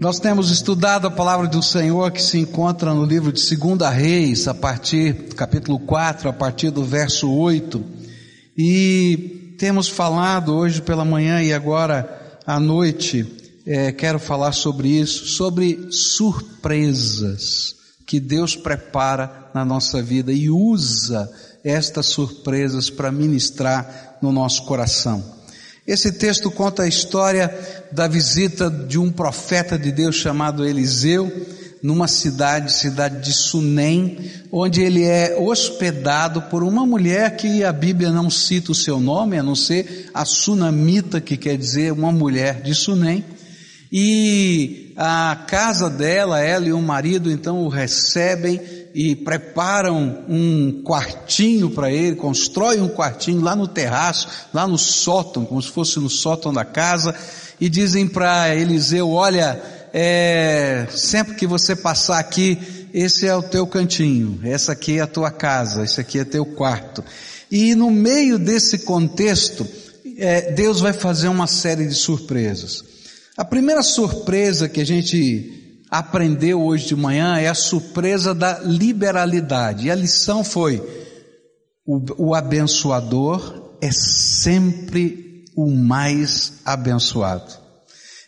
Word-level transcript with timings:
Nós 0.00 0.18
temos 0.18 0.50
estudado 0.50 1.06
a 1.06 1.10
palavra 1.10 1.46
do 1.46 1.62
Senhor 1.62 2.10
que 2.10 2.22
se 2.22 2.38
encontra 2.38 2.94
no 2.94 3.04
livro 3.04 3.30
de 3.30 3.54
2 3.54 3.94
Reis, 3.94 4.48
a 4.48 4.54
partir 4.54 5.12
do 5.12 5.34
capítulo 5.34 5.78
4, 5.78 6.26
a 6.26 6.32
partir 6.32 6.70
do 6.70 6.82
verso 6.82 7.30
8. 7.30 7.84
E 8.56 9.54
temos 9.58 9.88
falado 9.88 10.54
hoje 10.54 10.80
pela 10.80 11.04
manhã 11.04 11.42
e 11.42 11.52
agora 11.52 12.40
à 12.46 12.58
noite, 12.58 13.26
é, 13.66 13.92
quero 13.92 14.18
falar 14.18 14.52
sobre 14.52 14.88
isso, 14.88 15.26
sobre 15.26 15.88
surpresas 15.90 17.74
que 18.06 18.18
Deus 18.18 18.56
prepara 18.56 19.50
na 19.54 19.66
nossa 19.66 20.00
vida 20.00 20.32
e 20.32 20.48
usa 20.48 21.30
estas 21.62 22.06
surpresas 22.06 22.88
para 22.88 23.12
ministrar 23.12 24.16
no 24.22 24.32
nosso 24.32 24.64
coração. 24.64 25.39
Esse 25.90 26.12
texto 26.12 26.52
conta 26.52 26.84
a 26.84 26.86
história 26.86 27.52
da 27.90 28.06
visita 28.06 28.70
de 28.70 28.96
um 28.96 29.10
profeta 29.10 29.76
de 29.76 29.90
Deus 29.90 30.14
chamado 30.14 30.64
Eliseu, 30.64 31.28
numa 31.82 32.06
cidade, 32.06 32.72
cidade 32.72 33.24
de 33.24 33.32
Sunem, 33.32 34.30
onde 34.52 34.82
ele 34.82 35.02
é 35.02 35.36
hospedado 35.36 36.42
por 36.42 36.62
uma 36.62 36.86
mulher 36.86 37.36
que 37.36 37.64
a 37.64 37.72
Bíblia 37.72 38.12
não 38.12 38.30
cita 38.30 38.70
o 38.70 38.74
seu 38.74 39.00
nome, 39.00 39.36
a 39.36 39.42
não 39.42 39.56
ser 39.56 40.08
a 40.14 40.24
Sunamita, 40.24 41.20
que 41.20 41.36
quer 41.36 41.58
dizer 41.58 41.92
uma 41.92 42.12
mulher 42.12 42.62
de 42.62 42.72
Sunem. 42.72 43.24
E 43.90 44.92
a 44.96 45.44
casa 45.48 45.90
dela, 45.90 46.38
ela 46.38 46.66
e 46.66 46.72
o 46.72 46.80
marido 46.80 47.32
então 47.32 47.64
o 47.64 47.68
recebem 47.68 48.60
e 48.94 49.14
preparam 49.14 50.24
um 50.28 50.82
quartinho 50.82 51.70
para 51.70 51.90
ele, 51.90 52.16
constroem 52.16 52.80
um 52.80 52.88
quartinho 52.88 53.40
lá 53.40 53.54
no 53.54 53.68
terraço, 53.68 54.28
lá 54.52 54.66
no 54.66 54.78
sótão, 54.78 55.44
como 55.44 55.62
se 55.62 55.68
fosse 55.68 55.98
no 55.98 56.10
sótão 56.10 56.52
da 56.52 56.64
casa, 56.64 57.14
e 57.60 57.68
dizem 57.68 58.06
para 58.08 58.54
Eliseu: 58.54 59.10
Olha, 59.10 59.60
é, 59.92 60.86
sempre 60.90 61.34
que 61.34 61.46
você 61.46 61.76
passar 61.76 62.18
aqui, 62.18 62.88
esse 62.92 63.26
é 63.26 63.34
o 63.34 63.42
teu 63.42 63.66
cantinho, 63.66 64.40
essa 64.44 64.72
aqui 64.72 64.98
é 64.98 65.02
a 65.02 65.06
tua 65.06 65.30
casa, 65.30 65.84
esse 65.84 66.00
aqui 66.00 66.18
é 66.18 66.24
teu 66.24 66.44
quarto. 66.44 67.04
E 67.50 67.74
no 67.74 67.90
meio 67.90 68.38
desse 68.38 68.80
contexto, 68.80 69.66
é, 70.16 70.52
Deus 70.52 70.80
vai 70.80 70.92
fazer 70.92 71.28
uma 71.28 71.46
série 71.46 71.86
de 71.86 71.94
surpresas. 71.94 72.84
A 73.36 73.44
primeira 73.44 73.82
surpresa 73.82 74.68
que 74.68 74.80
a 74.80 74.86
gente 74.86 75.59
aprendeu 75.90 76.62
hoje 76.62 76.86
de 76.86 76.96
manhã 76.96 77.36
é 77.38 77.48
a 77.48 77.54
surpresa 77.54 78.34
da 78.34 78.60
liberalidade. 78.60 79.86
E 79.86 79.90
a 79.90 79.94
lição 79.94 80.44
foi: 80.44 80.80
o, 81.84 82.28
o 82.28 82.34
abençoador 82.34 83.76
é 83.82 83.90
sempre 83.90 85.44
o 85.56 85.70
mais 85.70 86.60
abençoado. 86.64 87.58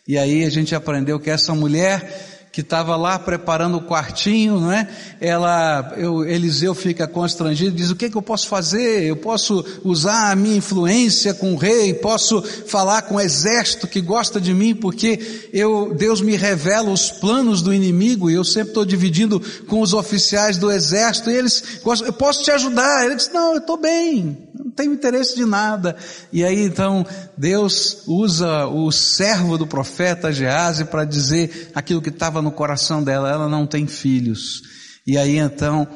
E 0.07 0.17
aí 0.17 0.43
a 0.43 0.49
gente 0.49 0.75
aprendeu 0.75 1.19
que 1.19 1.29
essa 1.29 1.55
mulher 1.55 2.32
que 2.53 2.61
estava 2.61 2.95
lá 2.95 3.17
preparando 3.17 3.77
o 3.77 3.81
quartinho, 3.81 4.59
não 4.59 4.71
é? 4.71 4.87
Ela, 5.19 5.91
eu, 5.97 6.23
Eliseu 6.23 6.75
fica 6.75 7.07
constrangido, 7.07 7.75
diz: 7.75 7.89
o 7.89 7.95
que, 7.95 8.11
que 8.11 8.15
eu 8.15 8.21
posso 8.21 8.47
fazer? 8.47 9.01
Eu 9.05 9.15
posso 9.15 9.65
usar 9.83 10.31
a 10.31 10.35
minha 10.35 10.57
influência 10.57 11.33
com 11.33 11.53
o 11.53 11.57
rei, 11.57 11.95
posso 11.95 12.43
falar 12.43 13.01
com 13.01 13.15
o 13.15 13.19
exército 13.19 13.87
que 13.87 13.99
gosta 13.99 14.39
de 14.39 14.53
mim, 14.53 14.75
porque 14.75 15.49
eu, 15.51 15.95
Deus 15.97 16.21
me 16.21 16.35
revela 16.35 16.91
os 16.91 17.09
planos 17.09 17.63
do 17.63 17.73
inimigo 17.73 18.29
e 18.29 18.35
eu 18.35 18.43
sempre 18.43 18.69
estou 18.69 18.85
dividindo 18.85 19.41
com 19.67 19.81
os 19.81 19.95
oficiais 19.95 20.55
do 20.55 20.69
exército 20.69 21.31
e 21.31 21.35
eles, 21.35 21.81
eu 22.05 22.13
posso 22.13 22.43
te 22.43 22.51
ajudar. 22.51 23.03
Ele 23.03 23.15
diz: 23.15 23.31
não, 23.33 23.53
eu 23.53 23.57
estou 23.57 23.77
bem, 23.77 24.37
não 24.53 24.69
tenho 24.69 24.93
interesse 24.93 25.35
de 25.35 25.43
nada. 25.43 25.95
E 26.31 26.43
aí 26.43 26.61
então 26.61 27.03
Deus 27.35 28.03
usa 28.05 28.67
o 28.67 28.91
servo 28.91 29.57
do 29.57 29.65
profeta 29.65 30.31
Gease 30.31 30.85
para 30.85 31.03
dizer 31.03 31.71
aquilo 31.73 31.99
que 31.99 32.09
estava 32.09 32.42
no 32.43 32.51
coração 32.51 33.03
dela, 33.03 33.31
ela 33.31 33.49
não 33.49 33.65
tem 33.65 33.87
filhos. 33.87 34.61
E 35.07 35.17
aí 35.17 35.37
então 35.37 35.87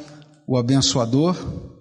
o 0.48 0.58
abençoador 0.58 1.36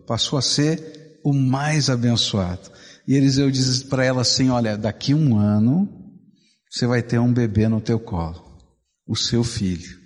passou 0.06 0.38
a 0.38 0.42
ser 0.42 1.18
o 1.24 1.32
mais 1.32 1.88
abençoado. 1.88 2.70
E 3.06 3.14
Eliseu 3.14 3.50
diz 3.50 3.82
para 3.82 4.04
ela 4.04 4.22
assim: 4.22 4.50
Olha, 4.50 4.76
daqui 4.76 5.14
um 5.14 5.38
ano 5.38 5.88
você 6.70 6.86
vai 6.86 7.02
ter 7.02 7.18
um 7.18 7.32
bebê 7.32 7.68
no 7.68 7.80
teu 7.80 7.98
colo, 7.98 8.42
o 9.06 9.16
seu 9.16 9.42
filho. 9.42 9.96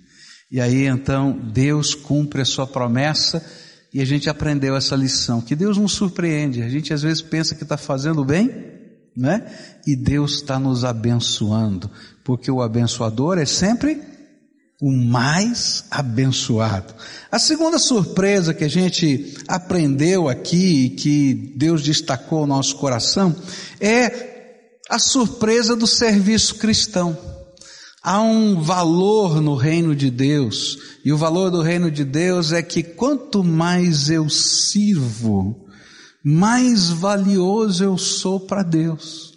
E 0.51 0.61
aí 0.61 0.85
então 0.85 1.31
Deus 1.31 1.93
cumpre 1.95 2.41
a 2.41 2.45
sua 2.45 2.67
promessa 2.67 3.43
e 3.93 3.99
a 3.99 4.05
gente 4.05 4.29
aprendeu 4.29 4.75
essa 4.75 4.95
lição, 4.95 5.41
que 5.41 5.55
Deus 5.55 5.77
nos 5.77 5.93
surpreende. 5.93 6.61
A 6.61 6.69
gente 6.69 6.93
às 6.93 7.01
vezes 7.01 7.21
pensa 7.21 7.55
que 7.55 7.63
está 7.63 7.75
fazendo 7.75 8.23
bem, 8.23 8.49
né? 9.15 9.45
E 9.85 9.95
Deus 9.95 10.35
está 10.35 10.57
nos 10.57 10.85
abençoando, 10.85 11.91
porque 12.23 12.49
o 12.49 12.61
abençoador 12.61 13.37
é 13.37 13.45
sempre 13.45 14.01
o 14.81 14.91
mais 14.91 15.85
abençoado. 15.91 16.95
A 17.31 17.37
segunda 17.37 17.77
surpresa 17.77 18.51
que 18.51 18.63
a 18.63 18.67
gente 18.67 19.35
aprendeu 19.47 20.27
aqui, 20.27 20.89
que 20.89 21.53
Deus 21.55 21.83
destacou 21.83 22.39
ao 22.39 22.47
nosso 22.47 22.75
coração, 22.77 23.35
é 23.79 24.31
a 24.89 24.97
surpresa 24.97 25.75
do 25.75 25.85
serviço 25.85 26.55
cristão. 26.55 27.15
Há 28.03 28.19
um 28.21 28.59
valor 28.59 29.39
no 29.39 29.53
reino 29.53 29.95
de 29.95 30.09
Deus, 30.09 30.79
e 31.05 31.13
o 31.13 31.17
valor 31.17 31.51
do 31.51 31.61
reino 31.61 31.91
de 31.91 32.03
Deus 32.03 32.51
é 32.51 32.63
que 32.63 32.81
quanto 32.81 33.43
mais 33.43 34.09
eu 34.09 34.27
sirvo, 34.27 35.67
mais 36.25 36.89
valioso 36.89 37.83
eu 37.83 37.99
sou 37.99 38.39
para 38.39 38.63
Deus, 38.63 39.31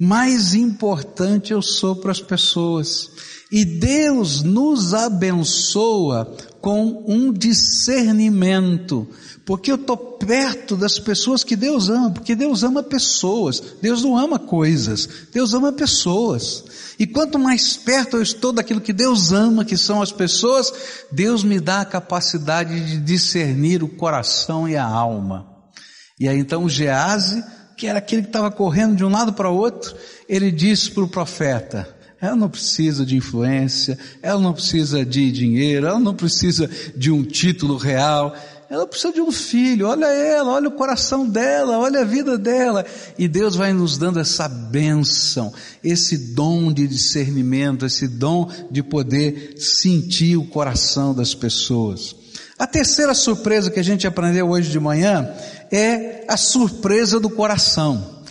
mais 0.00 0.54
importante 0.54 1.52
eu 1.52 1.60
sou 1.60 1.96
para 1.96 2.12
as 2.12 2.20
pessoas. 2.20 3.10
E 3.50 3.64
Deus 3.64 4.42
nos 4.42 4.92
abençoa 4.92 6.36
com 6.60 7.04
um 7.06 7.32
discernimento, 7.32 9.08
porque 9.46 9.70
eu 9.70 9.76
estou 9.76 9.96
perto 9.96 10.76
das 10.76 10.98
pessoas 10.98 11.42
que 11.42 11.56
Deus 11.56 11.88
ama, 11.88 12.10
porque 12.10 12.34
Deus 12.34 12.62
ama 12.62 12.82
pessoas, 12.82 13.62
Deus 13.80 14.02
não 14.02 14.18
ama 14.18 14.38
coisas, 14.38 15.08
Deus 15.32 15.54
ama 15.54 15.72
pessoas. 15.72 16.64
E 16.98 17.06
quanto 17.06 17.38
mais 17.38 17.74
perto 17.74 18.18
eu 18.18 18.22
estou 18.22 18.52
daquilo 18.52 18.82
que 18.82 18.92
Deus 18.92 19.32
ama, 19.32 19.64
que 19.64 19.78
são 19.78 20.02
as 20.02 20.12
pessoas, 20.12 20.70
Deus 21.10 21.42
me 21.42 21.58
dá 21.58 21.80
a 21.80 21.86
capacidade 21.86 22.78
de 22.78 23.00
discernir 23.00 23.82
o 23.82 23.88
coração 23.88 24.68
e 24.68 24.76
a 24.76 24.84
alma. 24.84 25.46
E 26.20 26.28
aí 26.28 26.38
então 26.38 26.68
Gease, 26.68 27.42
que 27.78 27.86
era 27.86 28.00
aquele 28.00 28.22
que 28.22 28.28
estava 28.28 28.50
correndo 28.50 28.96
de 28.96 29.04
um 29.04 29.08
lado 29.08 29.32
para 29.32 29.48
o 29.48 29.56
outro, 29.56 29.96
ele 30.28 30.50
disse 30.50 30.90
para 30.90 31.04
o 31.04 31.08
profeta, 31.08 31.96
ela 32.20 32.34
não 32.34 32.48
precisa 32.48 33.06
de 33.06 33.16
influência, 33.16 33.98
ela 34.20 34.40
não 34.40 34.52
precisa 34.52 35.04
de 35.04 35.30
dinheiro, 35.30 35.86
ela 35.86 36.00
não 36.00 36.14
precisa 36.14 36.68
de 36.96 37.12
um 37.12 37.22
título 37.22 37.76
real, 37.76 38.34
ela 38.68 38.86
precisa 38.86 39.14
de 39.14 39.20
um 39.20 39.32
filho, 39.32 39.86
olha 39.86 40.06
ela, 40.06 40.50
olha 40.50 40.68
o 40.68 40.72
coração 40.72 41.26
dela, 41.26 41.78
olha 41.78 42.00
a 42.00 42.04
vida 42.04 42.36
dela. 42.36 42.84
E 43.16 43.26
Deus 43.26 43.54
vai 43.54 43.72
nos 43.72 43.96
dando 43.96 44.20
essa 44.20 44.46
bênção, 44.46 45.52
esse 45.82 46.34
dom 46.34 46.72
de 46.72 46.86
discernimento, 46.86 47.86
esse 47.86 48.06
dom 48.06 48.50
de 48.70 48.82
poder 48.82 49.54
sentir 49.56 50.36
o 50.36 50.44
coração 50.44 51.14
das 51.14 51.34
pessoas. 51.34 52.14
A 52.58 52.66
terceira 52.66 53.14
surpresa 53.14 53.70
que 53.70 53.80
a 53.80 53.84
gente 53.84 54.06
aprendeu 54.06 54.50
hoje 54.50 54.70
de 54.70 54.80
manhã 54.80 55.32
é 55.70 56.24
a 56.28 56.36
surpresa 56.36 57.20
do 57.20 57.30
coração. 57.30 58.22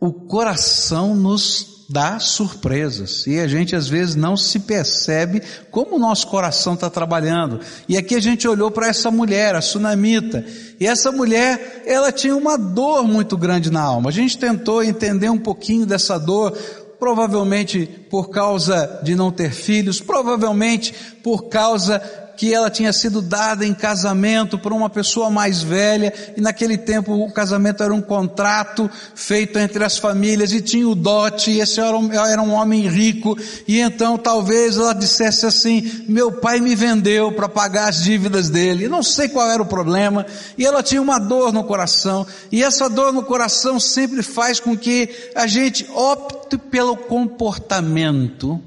O 0.00 0.12
coração 0.12 1.14
nos 1.14 1.77
dá 1.88 2.18
surpresas 2.18 3.26
e 3.26 3.40
a 3.40 3.48
gente 3.48 3.74
às 3.74 3.88
vezes 3.88 4.14
não 4.14 4.36
se 4.36 4.60
percebe 4.60 5.42
como 5.70 5.96
o 5.96 5.98
nosso 5.98 6.26
coração 6.26 6.74
está 6.74 6.90
trabalhando. 6.90 7.60
E 7.88 7.96
aqui 7.96 8.14
a 8.14 8.20
gente 8.20 8.46
olhou 8.46 8.70
para 8.70 8.88
essa 8.88 9.10
mulher, 9.10 9.54
a 9.54 9.62
sunamita, 9.62 10.44
e 10.78 10.86
essa 10.86 11.10
mulher, 11.10 11.82
ela 11.86 12.12
tinha 12.12 12.36
uma 12.36 12.58
dor 12.58 13.04
muito 13.04 13.38
grande 13.38 13.70
na 13.70 13.80
alma. 13.80 14.10
A 14.10 14.12
gente 14.12 14.36
tentou 14.36 14.82
entender 14.82 15.30
um 15.30 15.38
pouquinho 15.38 15.86
dessa 15.86 16.18
dor, 16.18 16.52
provavelmente 16.98 17.86
por 18.10 18.28
causa 18.28 19.00
de 19.02 19.14
não 19.14 19.30
ter 19.30 19.52
filhos, 19.52 20.00
provavelmente 20.00 20.94
por 21.22 21.48
causa 21.48 22.02
que 22.38 22.54
ela 22.54 22.70
tinha 22.70 22.92
sido 22.92 23.20
dada 23.20 23.66
em 23.66 23.74
casamento 23.74 24.56
por 24.56 24.72
uma 24.72 24.88
pessoa 24.88 25.28
mais 25.28 25.60
velha, 25.60 26.14
e 26.36 26.40
naquele 26.40 26.78
tempo 26.78 27.12
o 27.12 27.32
casamento 27.32 27.82
era 27.82 27.92
um 27.92 28.00
contrato 28.00 28.88
feito 29.12 29.58
entre 29.58 29.82
as 29.82 29.98
famílias, 29.98 30.52
e 30.52 30.62
tinha 30.62 30.88
o 30.88 30.94
dote, 30.94 31.50
e 31.50 31.60
esse 31.60 31.80
era 31.80 31.98
um, 31.98 32.12
era 32.12 32.40
um 32.40 32.52
homem 32.52 32.88
rico, 32.88 33.36
e 33.66 33.80
então 33.80 34.16
talvez 34.16 34.76
ela 34.76 34.94
dissesse 34.94 35.46
assim, 35.46 36.04
meu 36.08 36.30
pai 36.30 36.60
me 36.60 36.76
vendeu 36.76 37.32
para 37.32 37.48
pagar 37.48 37.88
as 37.88 38.04
dívidas 38.04 38.48
dele, 38.48 38.86
não 38.86 39.02
sei 39.02 39.28
qual 39.28 39.50
era 39.50 39.60
o 39.60 39.66
problema, 39.66 40.24
e 40.56 40.64
ela 40.64 40.80
tinha 40.80 41.02
uma 41.02 41.18
dor 41.18 41.52
no 41.52 41.64
coração, 41.64 42.24
e 42.52 42.62
essa 42.62 42.88
dor 42.88 43.12
no 43.12 43.24
coração 43.24 43.80
sempre 43.80 44.22
faz 44.22 44.60
com 44.60 44.78
que 44.78 45.10
a 45.34 45.48
gente 45.48 45.84
opte 45.90 46.56
pelo 46.56 46.96
comportamento, 46.96 48.62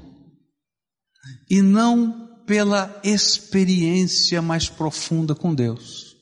e 1.48 1.62
não 1.62 2.21
pela 2.52 3.00
experiência 3.02 4.42
mais 4.42 4.68
profunda 4.68 5.34
com 5.34 5.54
Deus. 5.54 6.14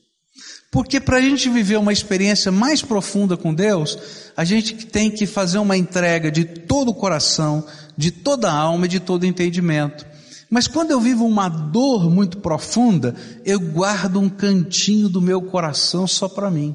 Porque 0.71 0.97
para 0.97 1.17
a 1.17 1.21
gente 1.21 1.49
viver 1.49 1.77
uma 1.77 1.91
experiência 1.91 2.49
mais 2.53 2.81
profunda 2.81 3.35
com 3.35 3.53
Deus, 3.53 3.97
a 4.37 4.45
gente 4.45 4.85
tem 4.85 5.11
que 5.11 5.27
fazer 5.27 5.57
uma 5.57 5.75
entrega 5.75 6.31
de 6.31 6.45
todo 6.45 6.91
o 6.91 6.93
coração, 6.93 7.67
de 7.97 8.11
toda 8.11 8.49
a 8.49 8.55
alma 8.55 8.85
e 8.85 8.87
de 8.87 9.01
todo 9.01 9.23
o 9.23 9.25
entendimento. 9.25 10.05
Mas 10.49 10.69
quando 10.69 10.91
eu 10.91 11.01
vivo 11.01 11.25
uma 11.25 11.49
dor 11.49 12.09
muito 12.09 12.37
profunda, 12.37 13.13
eu 13.43 13.59
guardo 13.59 14.17
um 14.17 14.29
cantinho 14.29 15.09
do 15.09 15.21
meu 15.21 15.41
coração 15.41 16.07
só 16.07 16.29
para 16.29 16.49
mim. 16.49 16.73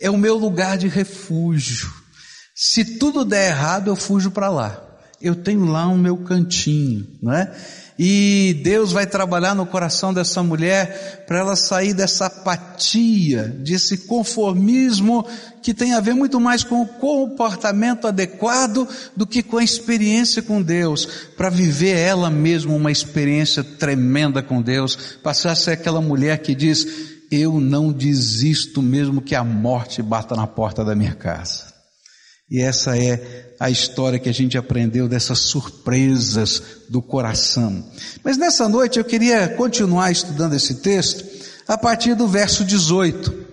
É 0.00 0.10
o 0.10 0.16
meu 0.16 0.38
lugar 0.38 0.78
de 0.78 0.88
refúgio. 0.88 1.92
Se 2.54 2.96
tudo 2.96 3.22
der 3.22 3.50
errado, 3.50 3.88
eu 3.88 3.96
fujo 3.96 4.30
para 4.30 4.48
lá. 4.48 4.85
Eu 5.20 5.34
tenho 5.34 5.64
lá 5.64 5.88
um 5.88 5.96
meu 5.96 6.16
cantinho, 6.18 7.06
não 7.22 7.32
é? 7.32 7.50
E 7.98 8.60
Deus 8.62 8.92
vai 8.92 9.06
trabalhar 9.06 9.54
no 9.54 9.64
coração 9.64 10.12
dessa 10.12 10.42
mulher 10.42 11.24
para 11.26 11.38
ela 11.38 11.56
sair 11.56 11.94
dessa 11.94 12.26
apatia, 12.26 13.44
desse 13.44 13.98
conformismo 13.98 15.26
que 15.62 15.72
tem 15.72 15.94
a 15.94 16.00
ver 16.00 16.14
muito 16.14 16.38
mais 16.38 16.62
com 16.62 16.82
o 16.82 16.86
comportamento 16.86 18.06
adequado 18.06 18.86
do 19.16 19.26
que 19.26 19.42
com 19.42 19.56
a 19.56 19.64
experiência 19.64 20.42
com 20.42 20.60
Deus, 20.60 21.06
para 21.36 21.48
viver 21.48 21.96
ela 21.96 22.28
mesma 22.28 22.74
uma 22.74 22.92
experiência 22.92 23.64
tremenda 23.64 24.42
com 24.42 24.60
Deus, 24.60 25.18
passar 25.22 25.52
a 25.52 25.56
ser 25.56 25.72
aquela 25.72 26.00
mulher 26.00 26.42
que 26.42 26.54
diz: 26.54 26.86
Eu 27.30 27.58
não 27.58 27.90
desisto 27.90 28.82
mesmo 28.82 29.22
que 29.22 29.34
a 29.34 29.42
morte 29.42 30.02
bata 30.02 30.36
na 30.36 30.46
porta 30.46 30.84
da 30.84 30.94
minha 30.94 31.14
casa. 31.14 31.75
E 32.50 32.60
essa 32.60 32.96
é 32.96 33.54
a 33.58 33.68
história 33.68 34.18
que 34.18 34.28
a 34.28 34.34
gente 34.34 34.56
aprendeu 34.56 35.08
dessas 35.08 35.40
surpresas 35.40 36.62
do 36.88 37.02
coração. 37.02 37.84
Mas 38.22 38.36
nessa 38.36 38.68
noite 38.68 38.98
eu 38.98 39.04
queria 39.04 39.48
continuar 39.48 40.12
estudando 40.12 40.54
esse 40.54 40.76
texto 40.76 41.24
a 41.66 41.76
partir 41.76 42.14
do 42.14 42.28
verso 42.28 42.64
18. 42.64 43.46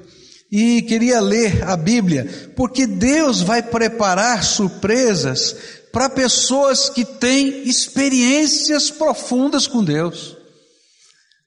E 0.52 0.84
queria 0.84 1.20
ler 1.20 1.64
a 1.64 1.76
Bíblia, 1.76 2.52
porque 2.56 2.86
Deus 2.86 3.42
vai 3.42 3.64
preparar 3.64 4.44
surpresas 4.44 5.56
para 5.92 6.10
pessoas 6.10 6.90
que 6.90 7.04
têm 7.04 7.68
experiências 7.68 8.92
profundas 8.92 9.66
com 9.66 9.84
Deus. 9.84 10.38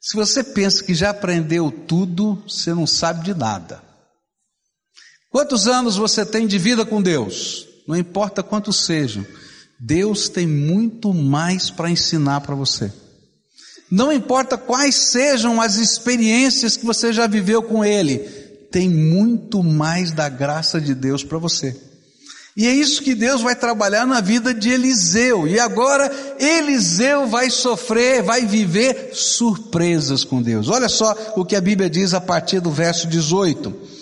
Se 0.01 0.17
você 0.17 0.43
pensa 0.43 0.83
que 0.83 0.95
já 0.95 1.11
aprendeu 1.11 1.71
tudo, 1.71 2.43
você 2.49 2.75
não 2.75 2.87
sabe 2.87 3.25
de 3.25 3.35
nada. 3.35 3.86
Quantos 5.37 5.69
anos 5.69 5.99
você 5.99 6.25
tem 6.25 6.47
de 6.47 6.57
vida 6.57 6.87
com 6.87 7.03
Deus? 7.03 7.69
Não 7.87 7.95
importa 7.95 8.43
quantos 8.43 8.87
sejam, 8.87 9.23
Deus 9.79 10.31
tem 10.31 10.47
muito 10.47 11.13
mais 11.13 11.69
para 11.69 11.91
ensinar 11.91 12.41
para 12.41 12.55
você. 12.55 12.91
Não 13.91 14.11
importa 14.11 14.57
quais 14.57 14.95
sejam 14.95 15.61
as 15.61 15.77
experiências 15.77 16.75
que 16.79 16.87
você 16.87 17.13
já 17.13 17.27
viveu 17.27 17.63
com 17.63 17.85
Ele, 17.85 18.21
tem 18.71 18.89
muito 18.89 19.63
mais 19.63 20.11
da 20.11 20.27
graça 20.31 20.81
de 20.81 20.95
Deus 20.95 21.23
para 21.23 21.37
você. 21.37 21.77
E 22.57 22.67
é 22.67 22.73
isso 22.73 23.03
que 23.03 23.15
Deus 23.15 23.43
vai 23.43 23.55
trabalhar 23.55 24.07
na 24.07 24.23
vida 24.23 24.55
de 24.55 24.71
Eliseu. 24.71 25.47
E 25.47 25.61
agora 25.61 26.11
Eliseu 26.39 27.27
vai 27.27 27.51
sofrer, 27.51 28.23
vai 28.23 28.47
viver 28.47 29.11
surpresas 29.13 30.25
com 30.25 30.41
Deus. 30.41 30.71
Olha 30.71 30.89
só 30.89 31.15
o 31.37 31.45
que 31.45 31.55
a 31.55 31.61
Bíblia 31.61 31.91
diz 31.91 32.15
a 32.15 32.23
partir 32.23 32.59
do 32.59 32.71
verso 32.71 33.07
18. 33.07 33.96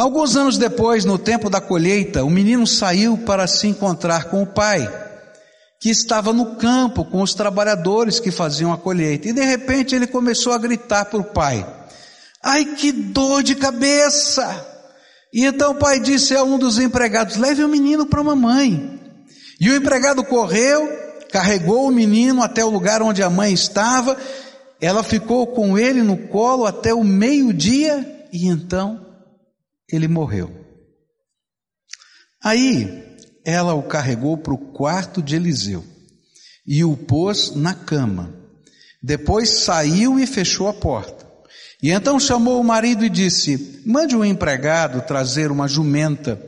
Alguns 0.00 0.34
anos 0.34 0.56
depois, 0.56 1.04
no 1.04 1.18
tempo 1.18 1.50
da 1.50 1.60
colheita, 1.60 2.24
o 2.24 2.30
menino 2.30 2.66
saiu 2.66 3.18
para 3.18 3.46
se 3.46 3.66
encontrar 3.66 4.30
com 4.30 4.42
o 4.42 4.46
pai, 4.46 4.90
que 5.78 5.90
estava 5.90 6.32
no 6.32 6.56
campo 6.56 7.04
com 7.04 7.20
os 7.20 7.34
trabalhadores 7.34 8.18
que 8.18 8.30
faziam 8.30 8.72
a 8.72 8.78
colheita. 8.78 9.28
E 9.28 9.34
de 9.34 9.42
repente 9.42 9.94
ele 9.94 10.06
começou 10.06 10.54
a 10.54 10.58
gritar 10.58 11.04
para 11.04 11.20
o 11.20 11.24
pai: 11.24 11.66
Ai 12.42 12.64
que 12.64 12.90
dor 12.90 13.42
de 13.42 13.54
cabeça! 13.54 14.66
E 15.34 15.44
então 15.44 15.72
o 15.72 15.78
pai 15.78 16.00
disse 16.00 16.34
a 16.34 16.42
um 16.42 16.58
dos 16.58 16.78
empregados: 16.78 17.36
Leve 17.36 17.62
o 17.62 17.68
menino 17.68 18.06
para 18.06 18.22
a 18.22 18.24
mamãe. 18.24 18.98
E 19.60 19.68
o 19.68 19.76
empregado 19.76 20.24
correu, 20.24 20.88
carregou 21.30 21.86
o 21.86 21.92
menino 21.92 22.42
até 22.42 22.64
o 22.64 22.70
lugar 22.70 23.02
onde 23.02 23.22
a 23.22 23.28
mãe 23.28 23.52
estava. 23.52 24.16
Ela 24.80 25.02
ficou 25.02 25.48
com 25.48 25.76
ele 25.76 26.00
no 26.00 26.16
colo 26.16 26.64
até 26.64 26.94
o 26.94 27.04
meio-dia 27.04 28.26
e 28.32 28.46
então 28.46 29.09
ele 29.92 30.08
morreu. 30.08 30.50
Aí 32.42 33.18
ela 33.44 33.74
o 33.74 33.82
carregou 33.82 34.36
para 34.38 34.54
o 34.54 34.72
quarto 34.72 35.22
de 35.22 35.36
Eliseu 35.36 35.84
e 36.66 36.84
o 36.84 36.96
pôs 36.96 37.54
na 37.54 37.74
cama. 37.74 38.34
Depois 39.02 39.50
saiu 39.50 40.18
e 40.18 40.26
fechou 40.26 40.68
a 40.68 40.74
porta. 40.74 41.28
E 41.82 41.90
então 41.90 42.20
chamou 42.20 42.60
o 42.60 42.64
marido 42.64 43.04
e 43.04 43.10
disse: 43.10 43.82
Mande 43.86 44.14
um 44.14 44.24
empregado 44.24 45.00
trazer 45.02 45.50
uma 45.50 45.66
jumenta. 45.66 46.40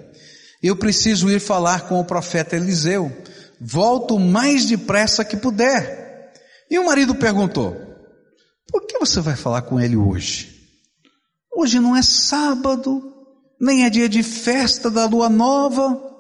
Eu 0.63 0.77
preciso 0.77 1.31
ir 1.31 1.41
falar 1.41 1.89
com 1.89 1.99
o 1.99 2.05
profeta 2.05 2.57
Eliseu. 2.57 3.11
Volto 3.61 4.17
o 4.17 4.21
mais 4.21 4.67
depressa 4.67 5.25
que 5.25 5.37
puder. 5.37 6.33
E 6.71 6.79
o 6.79 6.87
marido 6.87 7.15
perguntou: 7.15 7.75
Por 8.71 8.87
que 8.87 8.99
você 8.99 9.21
vai 9.21 9.35
falar 9.35 9.63
com 9.63 9.81
ele 9.81 9.97
hoje? 9.97 10.51
Hoje 11.55 11.81
não 11.81 11.97
é 11.97 12.03
sábado 12.03 13.12
nem 13.63 13.85
é 13.85 13.91
dia 13.91 14.09
de 14.09 14.25
festa 14.25 14.91
da 14.91 15.07
lua 15.07 15.29
nova. 15.29 16.11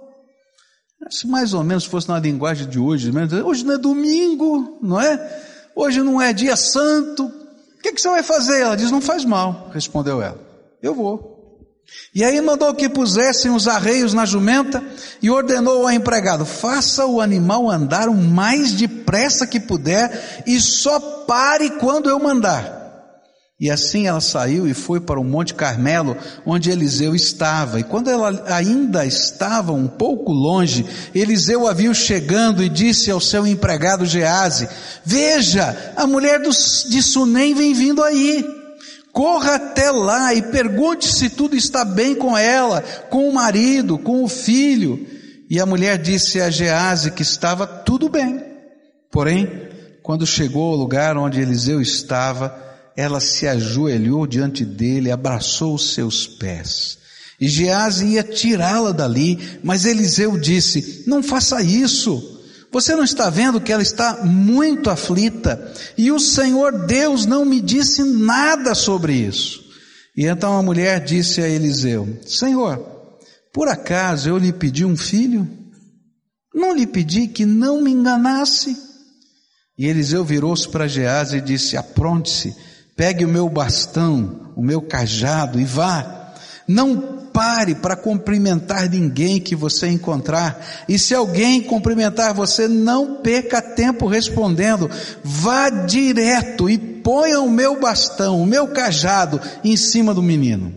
Se 1.10 1.26
mais 1.26 1.52
ou 1.52 1.64
menos 1.64 1.84
fosse 1.84 2.08
na 2.08 2.20
linguagem 2.20 2.68
de 2.68 2.78
hoje, 2.78 3.10
hoje 3.44 3.66
não 3.66 3.74
é 3.74 3.78
domingo, 3.78 4.78
não 4.80 5.00
é? 5.00 5.42
Hoje 5.74 6.00
não 6.00 6.22
é 6.22 6.32
dia 6.32 6.54
santo. 6.54 7.24
O 7.24 7.82
que, 7.82 7.92
que 7.92 8.00
você 8.00 8.08
vai 8.08 8.22
fazer? 8.22 8.60
Ela 8.60 8.76
diz: 8.76 8.92
Não 8.92 9.00
faz 9.00 9.24
mal, 9.24 9.70
respondeu 9.74 10.22
ela. 10.22 10.40
Eu 10.80 10.94
vou. 10.94 11.32
E 12.14 12.22
aí 12.22 12.40
mandou 12.40 12.72
que 12.74 12.88
pusessem 12.88 13.50
os 13.50 13.66
arreios 13.66 14.14
na 14.14 14.24
jumenta 14.24 14.80
e 15.20 15.28
ordenou 15.28 15.82
ao 15.82 15.90
empregado: 15.90 16.46
faça 16.46 17.04
o 17.06 17.20
animal 17.20 17.68
andar 17.68 18.08
o 18.08 18.14
mais 18.14 18.72
depressa 18.72 19.48
que 19.48 19.58
puder 19.58 20.44
e 20.46 20.60
só 20.60 21.00
pare 21.00 21.70
quando 21.70 22.08
eu 22.08 22.20
mandar. 22.20 22.81
E 23.62 23.70
assim 23.70 24.08
ela 24.08 24.20
saiu 24.20 24.66
e 24.66 24.74
foi 24.74 24.98
para 24.98 25.20
o 25.20 25.24
Monte 25.24 25.54
Carmelo, 25.54 26.16
onde 26.44 26.68
Eliseu 26.68 27.14
estava. 27.14 27.78
E 27.78 27.84
quando 27.84 28.10
ela 28.10 28.42
ainda 28.48 29.06
estava 29.06 29.70
um 29.70 29.86
pouco 29.86 30.32
longe, 30.32 30.84
Eliseu 31.14 31.68
a 31.68 31.72
viu 31.72 31.94
chegando 31.94 32.60
e 32.60 32.68
disse 32.68 33.08
ao 33.08 33.20
seu 33.20 33.46
empregado 33.46 34.04
Gease: 34.04 34.68
Veja, 35.04 35.92
a 35.94 36.08
mulher 36.08 36.40
de 36.40 37.00
Sunem 37.00 37.54
vem 37.54 37.72
vindo 37.72 38.02
aí. 38.02 38.44
Corra 39.12 39.54
até 39.54 39.92
lá 39.92 40.34
e 40.34 40.42
pergunte 40.42 41.06
se 41.06 41.30
tudo 41.30 41.54
está 41.54 41.84
bem 41.84 42.16
com 42.16 42.36
ela, 42.36 42.82
com 43.10 43.28
o 43.28 43.32
marido, 43.32 43.96
com 43.96 44.24
o 44.24 44.28
filho. 44.28 45.06
E 45.48 45.60
a 45.60 45.66
mulher 45.66 45.98
disse 45.98 46.40
a 46.40 46.50
Gease 46.50 47.12
que 47.12 47.22
estava 47.22 47.64
tudo 47.64 48.08
bem. 48.08 48.42
Porém, 49.08 49.68
quando 50.02 50.26
chegou 50.26 50.72
ao 50.72 50.76
lugar 50.76 51.16
onde 51.16 51.40
Eliseu 51.40 51.80
estava, 51.80 52.71
ela 52.96 53.20
se 53.20 53.46
ajoelhou 53.46 54.26
diante 54.26 54.64
dele, 54.64 55.10
abraçou 55.10 55.74
os 55.74 55.94
seus 55.94 56.26
pés. 56.26 56.98
E 57.40 57.48
Gease 57.48 58.06
ia 58.06 58.22
tirá-la 58.22 58.92
dali, 58.92 59.38
mas 59.64 59.84
Eliseu 59.84 60.38
disse: 60.38 61.04
Não 61.06 61.22
faça 61.22 61.62
isso. 61.62 62.40
Você 62.70 62.94
não 62.94 63.04
está 63.04 63.28
vendo 63.28 63.60
que 63.60 63.72
ela 63.72 63.82
está 63.82 64.24
muito 64.24 64.88
aflita? 64.88 65.72
E 65.98 66.10
o 66.12 66.18
Senhor 66.18 66.86
Deus 66.86 67.26
não 67.26 67.44
me 67.44 67.60
disse 67.60 68.02
nada 68.02 68.74
sobre 68.74 69.12
isso. 69.14 69.62
E 70.16 70.26
então 70.26 70.56
a 70.56 70.62
mulher 70.62 71.04
disse 71.04 71.40
a 71.40 71.48
Eliseu: 71.48 72.18
Senhor, 72.24 72.78
por 73.52 73.68
acaso 73.68 74.28
eu 74.28 74.38
lhe 74.38 74.52
pedi 74.52 74.84
um 74.84 74.96
filho? 74.96 75.48
Não 76.54 76.74
lhe 76.74 76.86
pedi 76.86 77.26
que 77.26 77.44
não 77.44 77.82
me 77.82 77.90
enganasse? 77.90 78.76
E 79.76 79.86
Eliseu 79.86 80.24
virou-se 80.24 80.68
para 80.68 80.86
Gease 80.86 81.38
e 81.38 81.40
disse: 81.40 81.76
Apronte-se 81.76 82.54
Pegue 82.96 83.24
o 83.24 83.28
meu 83.28 83.48
bastão, 83.48 84.52
o 84.54 84.62
meu 84.62 84.82
cajado 84.82 85.60
e 85.60 85.64
vá. 85.64 86.34
Não 86.68 87.22
pare 87.32 87.74
para 87.74 87.96
cumprimentar 87.96 88.88
ninguém 88.88 89.40
que 89.40 89.56
você 89.56 89.88
encontrar. 89.88 90.84
E 90.88 90.98
se 90.98 91.14
alguém 91.14 91.62
cumprimentar 91.62 92.34
você, 92.34 92.68
não 92.68 93.16
perca 93.16 93.62
tempo 93.62 94.06
respondendo. 94.06 94.90
Vá 95.24 95.70
direto 95.70 96.68
e 96.68 96.78
ponha 96.78 97.40
o 97.40 97.50
meu 97.50 97.80
bastão, 97.80 98.40
o 98.40 98.46
meu 98.46 98.68
cajado 98.68 99.40
em 99.64 99.76
cima 99.76 100.12
do 100.12 100.22
menino. 100.22 100.74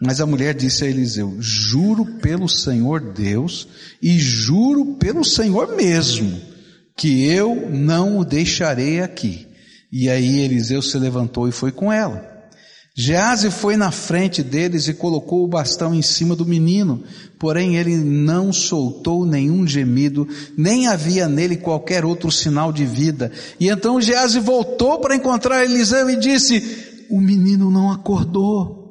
Mas 0.00 0.20
a 0.20 0.26
mulher 0.26 0.54
disse 0.54 0.84
a 0.84 0.88
Eliseu: 0.88 1.36
Juro 1.40 2.04
pelo 2.20 2.48
Senhor 2.48 3.00
Deus 3.12 3.68
e 4.00 4.18
juro 4.18 4.96
pelo 4.96 5.24
Senhor 5.24 5.74
mesmo, 5.74 6.40
que 6.96 7.26
eu 7.26 7.68
não 7.70 8.18
o 8.18 8.24
deixarei 8.24 9.00
aqui 9.00 9.48
e 9.96 10.10
aí 10.10 10.40
Eliseu 10.40 10.82
se 10.82 10.98
levantou 10.98 11.48
e 11.48 11.52
foi 11.52 11.70
com 11.70 11.92
ela. 11.92 12.34
Gease 12.96 13.48
foi 13.48 13.76
na 13.76 13.92
frente 13.92 14.42
deles 14.42 14.88
e 14.88 14.94
colocou 14.94 15.44
o 15.44 15.48
bastão 15.48 15.94
em 15.94 16.02
cima 16.02 16.34
do 16.34 16.44
menino, 16.44 17.04
porém 17.38 17.76
ele 17.76 17.96
não 17.96 18.52
soltou 18.52 19.24
nenhum 19.24 19.64
gemido, 19.64 20.26
nem 20.58 20.88
havia 20.88 21.28
nele 21.28 21.56
qualquer 21.56 22.04
outro 22.04 22.28
sinal 22.28 22.72
de 22.72 22.84
vida. 22.84 23.30
E 23.60 23.68
então 23.68 24.00
Gease 24.00 24.40
voltou 24.40 24.98
para 24.98 25.14
encontrar 25.14 25.64
Eliseu 25.64 26.10
e 26.10 26.16
disse: 26.16 27.06
o 27.08 27.20
menino 27.20 27.70
não 27.70 27.92
acordou. 27.92 28.83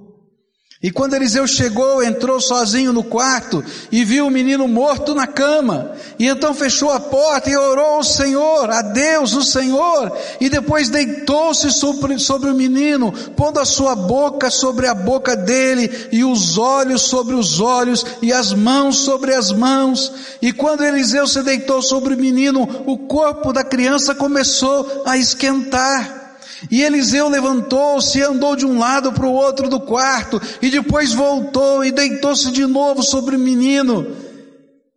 E 0.84 0.92
quando 0.92 1.14
Eliseu 1.14 1.48
chegou, 1.48 2.04
entrou 2.04 2.42
sozinho 2.42 2.92
no 2.92 3.06
quarto 3.06 3.64
e 3.90 4.04
viu 4.04 4.28
o 4.28 4.30
menino 4.30 4.68
morto 4.68 5.16
na 5.16 5.26
cama. 5.26 5.94
E 6.20 6.28
então 6.28 6.54
fechou 6.54 6.92
a 6.92 7.00
porta 7.00 7.50
e 7.50 7.56
orou 7.56 7.96
ao 7.96 8.04
Senhor, 8.04 8.70
a 8.70 8.82
Deus, 8.82 9.34
o 9.34 9.44
Senhor. 9.44 10.12
E 10.42 10.50
depois 10.50 10.90
deitou-se 10.90 11.72
sobre, 11.72 12.20
sobre 12.20 12.50
o 12.50 12.54
menino, 12.54 13.14
pondo 13.34 13.62
a 13.62 13.66
sua 13.66 13.96
boca 13.96 14.50
sobre 14.50 14.86
a 14.86 14.94
boca 14.94 15.38
dele, 15.38 16.10
e 16.12 16.26
os 16.26 16.58
olhos 16.58 17.04
sobre 17.04 17.34
os 17.34 17.62
olhos, 17.62 18.06
e 18.22 18.34
as 18.34 18.52
mãos 18.52 18.98
sobre 18.98 19.34
as 19.34 19.54
mãos. 19.54 20.12
E 20.42 20.52
quando 20.52 20.84
Eliseu 20.84 21.26
se 21.26 21.42
deitou 21.44 21.82
sobre 21.82 22.14
o 22.14 22.18
menino, 22.18 22.84
o 22.86 22.98
corpo 22.98 23.54
da 23.54 23.64
criança 23.64 24.14
começou 24.14 25.04
a 25.06 25.18
esquentar. 25.18 26.23
E 26.70 26.82
Eliseu 26.82 27.30
levantou-se 27.30 28.18
e 28.18 28.24
andou 28.24 28.56
de 28.56 28.66
um 28.66 28.78
lado 28.78 29.12
para 29.12 29.28
o 29.28 29.34
outro 29.34 29.70
do 29.70 29.80
quarto, 29.80 30.42
e 30.62 30.70
depois 30.70 31.14
voltou 31.14 31.84
e 31.84 31.92
deitou-se 31.92 32.52
de 32.52 32.66
novo 32.66 33.04
sobre 33.04 33.36
o 33.36 33.40
menino. 33.40 34.06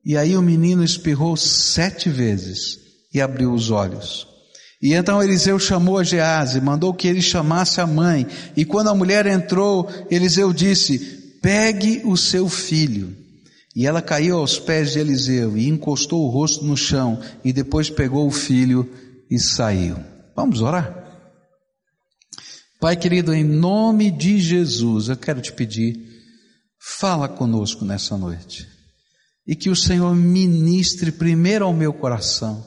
E 0.05 0.17
aí 0.17 0.37
o 0.37 0.43
menino 0.43 0.85
espirrou 0.85 1.37
sete 1.37 2.09
vezes 2.09 2.79
e 3.13 3.21
abriu 3.21 3.53
os 3.53 3.71
olhos. 3.71 4.27
E 4.81 4.93
então 4.93 5.23
Eliseu 5.23 5.59
chamou 5.59 5.99
a 5.99 6.05
Gease, 6.05 6.61
mandou 6.61 6.93
que 6.95 7.09
ele 7.09 7.23
chamasse 7.23 7.81
a 7.81 7.87
mãe, 7.87 8.27
e 8.57 8.65
quando 8.65 8.89
a 8.89 8.95
mulher 8.95 9.27
entrou, 9.27 9.89
Eliseu 10.11 10.53
disse, 10.53 10.99
pegue 11.43 12.03
o 12.05 12.17
seu 12.17 12.49
filho. 12.49 13.17
E 13.75 13.87
ela 13.87 14.01
caiu 14.01 14.39
aos 14.39 14.59
pés 14.59 14.93
de 14.93 14.99
Eliseu 14.99 15.57
e 15.57 15.69
encostou 15.69 16.25
o 16.25 16.31
rosto 16.31 16.65
no 16.65 16.77
chão, 16.77 17.19
e 17.45 17.53
depois 17.53 17.91
pegou 17.91 18.27
o 18.27 18.31
filho 18.31 18.89
e 19.31 19.39
saiu. 19.39 19.97
Vamos 20.35 20.61
orar? 20.61 21.06
Pai 22.79 22.95
querido, 22.95 23.33
em 23.33 23.43
nome 23.43 24.11
de 24.11 24.39
Jesus, 24.39 25.09
eu 25.09 25.17
quero 25.17 25.41
te 25.41 25.53
pedir, 25.53 25.99
fala 26.79 27.29
conosco 27.29 27.85
nessa 27.85 28.19
noite. 28.19 28.69
E 29.47 29.57
que 29.57 29.71
o 29.71 29.77
Senhor 29.77 30.15
ministre 30.15 31.11
primeiro 31.11 31.65
ao 31.65 31.73
meu 31.73 31.93
coração, 31.93 32.67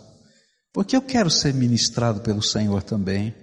porque 0.74 0.96
eu 0.96 1.02
quero 1.02 1.30
ser 1.30 1.54
ministrado 1.54 2.22
pelo 2.22 2.42
Senhor 2.42 2.82
também. 2.82 3.36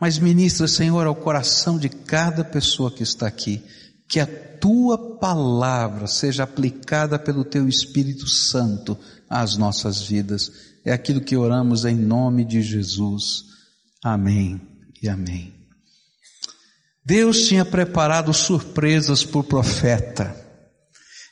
Mas 0.00 0.18
ministra, 0.18 0.66
Senhor, 0.66 1.06
ao 1.06 1.14
coração 1.14 1.78
de 1.78 1.88
cada 1.88 2.44
pessoa 2.44 2.90
que 2.90 3.02
está 3.02 3.26
aqui, 3.26 3.62
que 4.08 4.20
a 4.20 4.26
tua 4.26 5.18
palavra 5.18 6.06
seja 6.06 6.44
aplicada 6.44 7.18
pelo 7.18 7.44
teu 7.44 7.68
Espírito 7.68 8.26
Santo 8.26 8.96
às 9.28 9.56
nossas 9.56 10.00
vidas. 10.00 10.50
É 10.84 10.92
aquilo 10.92 11.20
que 11.20 11.36
oramos 11.36 11.84
em 11.84 11.96
nome 11.96 12.44
de 12.44 12.62
Jesus. 12.62 13.44
Amém 14.02 14.60
e 15.02 15.08
amém. 15.08 15.57
Deus 17.08 17.48
tinha 17.48 17.64
preparado 17.64 18.34
surpresas 18.34 19.24
para 19.24 19.40
o 19.40 19.42
profeta. 19.42 20.36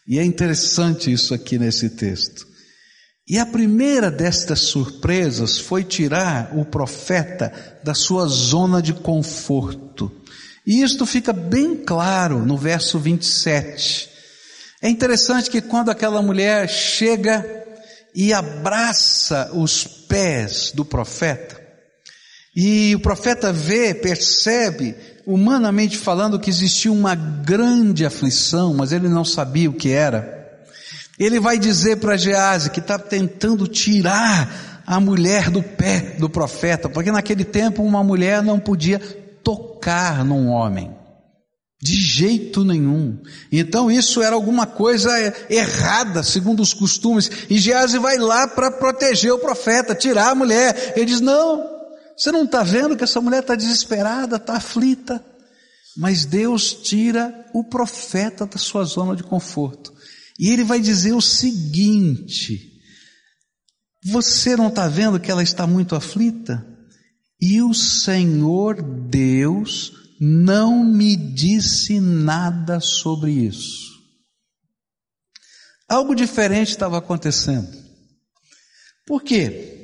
E 0.09 0.19
é 0.19 0.25
interessante 0.25 1.13
isso 1.13 1.35
aqui 1.35 1.59
nesse 1.59 1.91
texto. 1.91 2.47
E 3.29 3.39
a 3.39 3.45
primeira 3.45 4.11
destas 4.11 4.61
surpresas 4.61 5.59
foi 5.59 5.85
tirar 5.85 6.57
o 6.57 6.65
profeta 6.65 7.53
da 7.85 7.93
sua 7.93 8.27
zona 8.27 8.81
de 8.81 8.95
conforto. 8.95 10.11
E 10.67 10.83
isto 10.83 11.05
fica 11.05 11.31
bem 11.31 11.77
claro 11.77 12.47
no 12.47 12.57
verso 12.57 12.99
27. 12.99 14.09
É 14.81 14.89
interessante 14.89 15.51
que 15.51 15.61
quando 15.61 15.91
aquela 15.91 16.23
mulher 16.23 16.71
chega 16.71 17.45
e 18.15 18.33
abraça 18.33 19.51
os 19.53 19.85
pés 19.85 20.73
do 20.75 20.87
profeta, 20.87 21.63
e 22.57 22.95
o 22.95 23.01
profeta 23.01 23.53
vê, 23.53 23.93
percebe 23.93 24.97
humanamente 25.27 25.99
falando, 25.99 26.39
que 26.39 26.49
existia 26.49 26.93
uma 26.93 27.17
grande 27.17 28.07
aflição, 28.07 28.73
mas 28.73 28.93
ele 28.93 29.09
não 29.09 29.25
sabia 29.25 29.69
o 29.69 29.75
que 29.75 29.91
era. 29.91 30.37
Ele 31.19 31.41
vai 31.41 31.59
dizer 31.59 31.97
para 31.97 32.17
Gease 32.17 32.71
que 32.71 32.79
está 32.79 32.99
tentando 32.99 33.67
tirar 33.67 34.83
a 34.87 35.01
mulher 35.01 35.51
do 35.51 35.63
pé 35.63 36.15
do 36.19 36.31
profeta, 36.31 36.89
porque 36.89 37.11
naquele 37.11 37.45
tempo 37.45 37.83
uma 37.83 38.05
mulher 38.05 38.41
não 38.41 38.61
podia 38.61 39.01
tocar 39.43 40.25
num 40.25 40.49
homem. 40.49 40.95
De 41.83 41.95
jeito 41.95 42.65
nenhum. 42.65 43.19
Então 43.51 43.91
isso 43.91 44.23
era 44.23 44.35
alguma 44.35 44.67
coisa 44.67 45.11
errada, 45.51 46.23
segundo 46.23 46.61
os 46.61 46.73
costumes. 46.73 47.31
E 47.51 47.59
Gease 47.59 47.99
vai 47.99 48.17
lá 48.17 48.49
para 48.49 48.71
proteger 48.71 49.33
o 49.33 49.39
profeta, 49.39 49.95
tirar 49.95 50.31
a 50.31 50.35
mulher. 50.35 50.95
Ele 50.97 51.05
diz: 51.05 51.21
Não, 51.21 51.76
você 52.17 52.33
não 52.33 52.45
está 52.45 52.63
vendo 52.63 52.97
que 52.97 53.05
essa 53.05 53.21
mulher 53.21 53.41
está 53.41 53.55
desesperada, 53.55 54.37
está 54.37 54.57
aflita? 54.57 55.25
Mas 55.97 56.25
Deus 56.25 56.73
tira 56.73 57.47
o 57.53 57.65
profeta 57.65 58.47
da 58.47 58.59
sua 58.59 58.85
zona 58.85 59.15
de 59.15 59.23
conforto. 59.23 59.95
E 60.39 60.51
ele 60.51 60.65
vai 60.65 60.81
dizer 60.81 61.13
o 61.13 61.21
seguinte: 61.21 62.81
Você 64.05 64.57
não 64.57 64.69
está 64.69 64.89
vendo 64.89 65.21
que 65.21 65.31
ela 65.31 65.43
está 65.43 65.67
muito 65.67 65.95
aflita? 65.95 66.67
E 67.41 67.63
o 67.63 67.75
Senhor 67.75 68.83
Deus 68.83 69.93
não 70.19 70.85
me 70.85 71.17
disse 71.17 72.01
nada 72.01 72.81
sobre 72.81 73.33
isso. 73.33 73.95
Algo 75.89 76.15
diferente 76.15 76.71
estava 76.71 76.99
acontecendo. 76.99 77.69
Por 79.07 79.23
quê? 79.23 79.76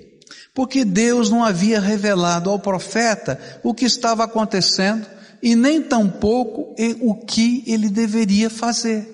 Porque 0.54 0.84
Deus 0.84 1.30
não 1.30 1.44
havia 1.44 1.80
revelado 1.80 2.50
ao 2.50 2.58
profeta 2.58 3.38
o 3.62 3.72
que 3.72 3.86
estava 3.86 4.24
acontecendo 4.24 5.06
e 5.42 5.56
nem 5.56 5.82
tampouco 5.82 6.74
o 7.00 7.14
que 7.14 7.64
ele 7.66 7.88
deveria 7.88 8.50
fazer. 8.50 9.08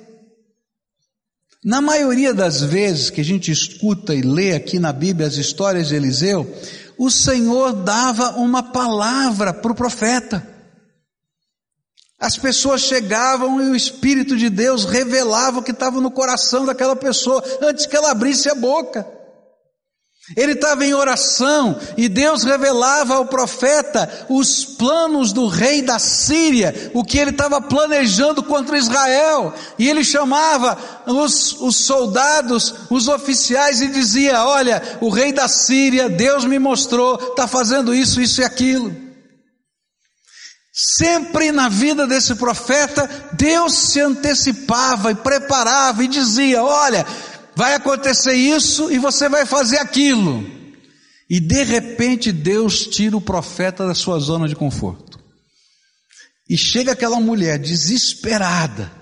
Na 1.64 1.80
maioria 1.80 2.32
das 2.32 2.60
vezes 2.60 3.10
que 3.10 3.20
a 3.20 3.24
gente 3.24 3.50
escuta 3.50 4.14
e 4.14 4.22
lê 4.22 4.54
aqui 4.54 4.78
na 4.78 4.92
Bíblia 4.92 5.26
as 5.26 5.34
histórias 5.34 5.88
de 5.88 5.96
Eliseu, 5.96 6.46
o 6.96 7.10
Senhor 7.10 7.72
dava 7.72 8.36
uma 8.36 8.62
palavra 8.62 9.52
para 9.52 9.72
o 9.72 9.74
profeta. 9.74 10.46
As 12.18 12.36
pessoas 12.36 12.80
chegavam 12.82 13.62
e 13.62 13.70
o 13.70 13.76
Espírito 13.76 14.36
de 14.36 14.50
Deus 14.50 14.84
revelava 14.84 15.60
o 15.60 15.62
que 15.62 15.70
estava 15.70 16.00
no 16.00 16.10
coração 16.10 16.66
daquela 16.66 16.96
pessoa 16.96 17.42
antes 17.62 17.86
que 17.86 17.96
ela 17.96 18.10
abrisse 18.10 18.48
a 18.48 18.54
boca. 18.54 19.17
Ele 20.36 20.52
estava 20.52 20.84
em 20.84 20.92
oração 20.92 21.78
e 21.96 22.08
Deus 22.08 22.44
revelava 22.44 23.14
ao 23.14 23.26
profeta 23.26 24.26
os 24.28 24.64
planos 24.64 25.32
do 25.32 25.46
rei 25.46 25.80
da 25.80 25.98
Síria, 25.98 26.90
o 26.92 27.02
que 27.02 27.18
ele 27.18 27.30
estava 27.30 27.60
planejando 27.60 28.42
contra 28.42 28.76
Israel. 28.76 29.54
E 29.78 29.88
ele 29.88 30.04
chamava 30.04 30.76
os, 31.06 31.52
os 31.60 31.76
soldados, 31.76 32.74
os 32.90 33.08
oficiais 33.08 33.80
e 33.80 33.88
dizia: 33.88 34.44
Olha, 34.44 34.98
o 35.00 35.08
rei 35.08 35.32
da 35.32 35.48
Síria, 35.48 36.10
Deus 36.10 36.44
me 36.44 36.58
mostrou, 36.58 37.16
está 37.16 37.46
fazendo 37.46 37.94
isso, 37.94 38.20
isso 38.20 38.42
e 38.42 38.44
aquilo. 38.44 39.08
Sempre 40.80 41.50
na 41.50 41.68
vida 41.68 42.06
desse 42.06 42.36
profeta, 42.36 43.10
Deus 43.32 43.74
se 43.74 44.00
antecipava 44.00 45.10
e 45.10 45.14
preparava 45.14 46.04
e 46.04 46.06
dizia: 46.06 46.62
Olha, 46.62 47.04
vai 47.58 47.74
acontecer 47.74 48.34
isso 48.34 48.88
e 48.88 49.00
você 49.00 49.28
vai 49.28 49.44
fazer 49.44 49.78
aquilo. 49.78 50.48
E 51.28 51.40
de 51.40 51.64
repente 51.64 52.30
Deus 52.30 52.86
tira 52.86 53.16
o 53.16 53.20
profeta 53.20 53.84
da 53.84 53.96
sua 53.96 54.20
zona 54.20 54.46
de 54.46 54.54
conforto. 54.54 55.18
E 56.48 56.56
chega 56.56 56.92
aquela 56.92 57.18
mulher 57.18 57.58
desesperada, 57.58 58.92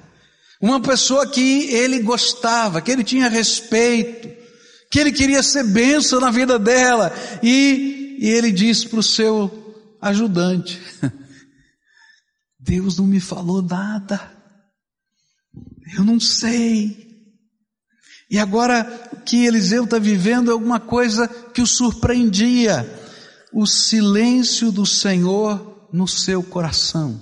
uma 0.58 0.80
pessoa 0.80 1.26
que 1.26 1.64
ele 1.64 2.00
gostava, 2.00 2.80
que 2.80 2.90
ele 2.90 3.04
tinha 3.04 3.28
respeito, 3.28 4.26
que 4.90 5.00
ele 5.00 5.12
queria 5.12 5.42
ser 5.42 5.62
benção 5.64 6.18
na 6.18 6.30
vida 6.30 6.58
dela, 6.58 7.12
e, 7.42 8.16
e 8.18 8.26
ele 8.26 8.50
diz 8.50 8.86
para 8.86 9.00
o 9.00 9.02
seu 9.02 9.98
ajudante: 10.00 10.80
Deus 12.58 12.96
não 12.96 13.06
me 13.06 13.20
falou 13.20 13.60
nada, 13.60 14.18
eu 15.94 16.02
não 16.02 16.18
sei. 16.18 17.05
E 18.28 18.38
agora 18.38 19.08
o 19.12 19.20
que 19.20 19.46
Eliseu 19.46 19.84
está 19.84 19.98
vivendo 19.98 20.50
é 20.50 20.52
alguma 20.52 20.80
coisa 20.80 21.28
que 21.28 21.62
o 21.62 21.66
surpreendia: 21.66 22.88
o 23.52 23.66
silêncio 23.66 24.72
do 24.72 24.84
Senhor 24.84 25.88
no 25.92 26.08
seu 26.08 26.42
coração. 26.42 27.20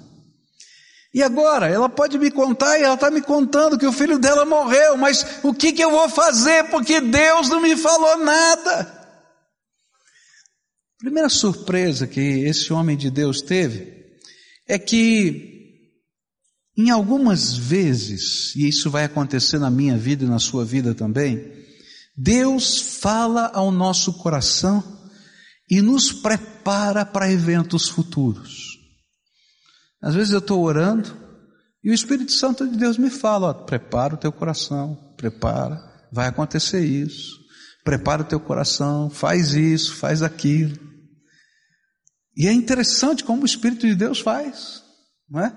E 1.13 1.23
agora, 1.23 1.69
ela 1.69 1.89
pode 1.89 2.19
me 2.19 2.29
contar, 2.29 2.77
e 2.77 2.83
ela 2.83 2.95
está 2.95 3.09
me 3.09 3.23
contando 3.23 3.79
que 3.79 3.87
o 3.87 3.93
filho 3.93 4.19
dela 4.19 4.45
morreu, 4.45 4.97
mas 4.97 5.25
o 5.45 5.55
que, 5.55 5.73
que 5.73 5.85
eu 5.85 5.93
vou 5.93 6.09
fazer? 6.09 6.65
Porque 6.71 7.01
Deus 7.01 7.49
não 7.49 7.61
me 7.61 7.77
falou 7.77 8.19
nada. 8.19 9.05
Primeira 10.99 11.29
surpresa 11.29 12.07
que 12.09 12.21
esse 12.21 12.73
homem 12.73 12.97
de 12.97 13.11
Deus 13.11 13.41
teve 13.43 13.95
é 14.67 14.77
que 14.77 15.54
em 16.77 16.91
algumas 16.91 17.57
vezes, 17.57 18.55
e 18.57 18.69
isso 18.69 18.91
vai 18.91 19.05
acontecer 19.05 19.59
na 19.59 19.71
minha 19.71 19.97
vida 19.97 20.25
e 20.25 20.29
na 20.29 20.39
sua 20.39 20.65
vida 20.65 20.95
também, 20.95 21.53
Deus 22.17 22.81
fala 23.01 23.51
ao 23.55 23.71
nosso 23.71 24.13
coração 24.15 24.83
e 25.71 25.81
nos 25.81 26.13
prepara 26.13 27.05
para 27.05 27.31
eventos 27.31 27.89
futuros. 27.89 28.79
Às 30.03 30.15
vezes 30.15 30.33
eu 30.33 30.39
estou 30.39 30.63
orando 30.63 31.17
e 31.83 31.91
o 31.91 31.95
Espírito 31.95 32.33
Santo 32.33 32.69
de 32.69 32.77
Deus 32.77 32.99
me 32.99 33.11
fala: 33.11 33.49
ó, 33.49 33.55
prepara 33.55 34.15
o 34.15 34.19
teu 34.19 34.33
coração, 34.33 35.15
prepara, 35.17 35.81
vai 36.13 36.29
acontecer 36.29 36.85
isso. 36.85 37.45
Prepara 37.85 38.23
o 38.23 38.25
teu 38.25 38.41
coração, 38.41 39.11
faz 39.11 39.53
isso, 39.53 39.95
faz 39.97 40.23
aquilo. 40.23 40.79
E 42.35 42.49
é 42.49 42.53
interessante 42.53 43.23
como 43.23 43.43
o 43.43 43.47
Espírito 43.47 43.87
de 43.87 43.95
Deus 43.95 44.21
faz, 44.21 44.83
não 45.29 45.41
é? 45.41 45.55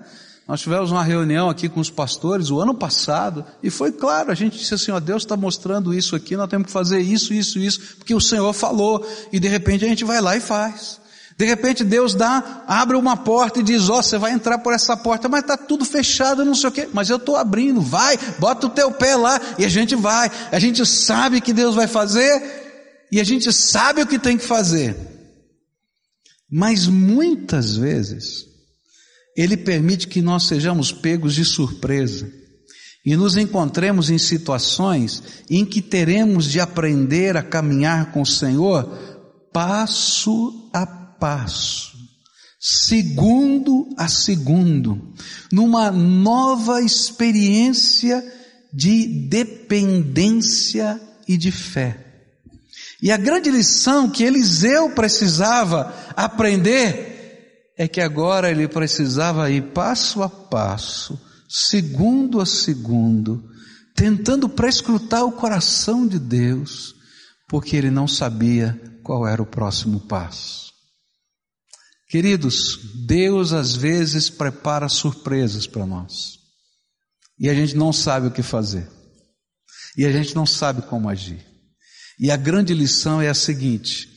Nós 0.48 0.62
tivemos 0.62 0.90
uma 0.90 1.04
reunião 1.04 1.50
aqui 1.50 1.68
com 1.68 1.78
os 1.78 1.90
pastores 1.90 2.48
o 2.48 2.58
ano 2.58 2.72
passado 2.72 3.44
e 3.62 3.68
foi 3.68 3.92
claro, 3.92 4.32
a 4.32 4.34
gente 4.34 4.56
disse 4.56 4.72
assim, 4.72 4.90
ó, 4.90 4.98
Deus 4.98 5.22
está 5.22 5.36
mostrando 5.36 5.92
isso 5.92 6.16
aqui, 6.16 6.38
nós 6.38 6.48
temos 6.48 6.68
que 6.68 6.72
fazer 6.72 7.00
isso, 7.00 7.34
isso, 7.34 7.58
isso, 7.58 7.96
porque 7.98 8.14
o 8.14 8.20
Senhor 8.20 8.50
falou 8.54 9.06
e 9.30 9.38
de 9.38 9.46
repente 9.46 9.84
a 9.84 9.88
gente 9.88 10.06
vai 10.06 10.22
lá 10.22 10.34
e 10.38 10.40
faz. 10.40 10.98
De 11.36 11.44
repente 11.44 11.84
Deus 11.84 12.14
dá, 12.14 12.64
abre 12.66 12.96
uma 12.96 13.14
porta 13.14 13.60
e 13.60 13.62
diz, 13.62 13.90
ó, 13.90 13.98
oh, 13.98 14.02
você 14.02 14.16
vai 14.16 14.32
entrar 14.32 14.56
por 14.56 14.72
essa 14.72 14.96
porta, 14.96 15.28
mas 15.28 15.42
está 15.42 15.54
tudo 15.54 15.84
fechado, 15.84 16.46
não 16.46 16.54
sei 16.54 16.70
o 16.70 16.72
quê, 16.72 16.88
mas 16.94 17.10
eu 17.10 17.18
estou 17.18 17.36
abrindo, 17.36 17.82
vai, 17.82 18.18
bota 18.38 18.68
o 18.68 18.70
teu 18.70 18.90
pé 18.90 19.16
lá 19.16 19.38
e 19.58 19.66
a 19.66 19.68
gente 19.68 19.94
vai. 19.94 20.30
A 20.50 20.58
gente 20.58 20.84
sabe 20.86 21.42
que 21.42 21.52
Deus 21.52 21.74
vai 21.74 21.86
fazer 21.86 23.06
e 23.12 23.20
a 23.20 23.24
gente 23.24 23.52
sabe 23.52 24.00
o 24.00 24.06
que 24.06 24.18
tem 24.18 24.38
que 24.38 24.46
fazer. 24.46 24.96
Mas 26.50 26.86
muitas 26.86 27.76
vezes 27.76 28.47
ele 29.38 29.56
permite 29.56 30.08
que 30.08 30.20
nós 30.20 30.48
sejamos 30.48 30.90
pegos 30.90 31.32
de 31.32 31.44
surpresa 31.44 32.28
e 33.06 33.16
nos 33.16 33.36
encontremos 33.36 34.10
em 34.10 34.18
situações 34.18 35.22
em 35.48 35.64
que 35.64 35.80
teremos 35.80 36.44
de 36.50 36.58
aprender 36.58 37.36
a 37.36 37.42
caminhar 37.42 38.10
com 38.10 38.22
o 38.22 38.26
Senhor 38.26 38.84
passo 39.52 40.68
a 40.74 40.84
passo, 40.84 41.96
segundo 42.58 43.88
a 43.96 44.08
segundo, 44.08 45.14
numa 45.52 45.92
nova 45.92 46.82
experiência 46.82 48.24
de 48.72 49.06
dependência 49.28 51.00
e 51.28 51.36
de 51.36 51.52
fé. 51.52 52.04
E 53.00 53.12
a 53.12 53.16
grande 53.16 53.52
lição 53.52 54.10
que 54.10 54.24
Eliseu 54.24 54.90
precisava 54.90 55.94
aprender 56.16 57.07
é 57.78 57.86
que 57.86 58.00
agora 58.00 58.50
ele 58.50 58.66
precisava 58.66 59.48
ir 59.48 59.72
passo 59.72 60.20
a 60.20 60.28
passo, 60.28 61.18
segundo 61.48 62.40
a 62.40 62.44
segundo, 62.44 63.48
tentando 63.94 64.48
prescrutar 64.48 65.24
o 65.24 65.30
coração 65.30 66.04
de 66.04 66.18
Deus, 66.18 66.96
porque 67.48 67.76
ele 67.76 67.90
não 67.90 68.08
sabia 68.08 68.78
qual 69.04 69.26
era 69.26 69.40
o 69.40 69.46
próximo 69.46 70.00
passo. 70.00 70.72
Queridos, 72.08 72.80
Deus 73.06 73.52
às 73.52 73.76
vezes 73.76 74.28
prepara 74.28 74.88
surpresas 74.88 75.66
para 75.66 75.86
nós. 75.86 76.36
E 77.38 77.48
a 77.48 77.54
gente 77.54 77.76
não 77.76 77.92
sabe 77.92 78.26
o 78.26 78.32
que 78.32 78.42
fazer. 78.42 78.90
E 79.96 80.04
a 80.04 80.10
gente 80.10 80.34
não 80.34 80.46
sabe 80.46 80.82
como 80.82 81.08
agir. 81.08 81.46
E 82.18 82.30
a 82.30 82.36
grande 82.36 82.74
lição 82.74 83.22
é 83.22 83.28
a 83.28 83.34
seguinte: 83.34 84.08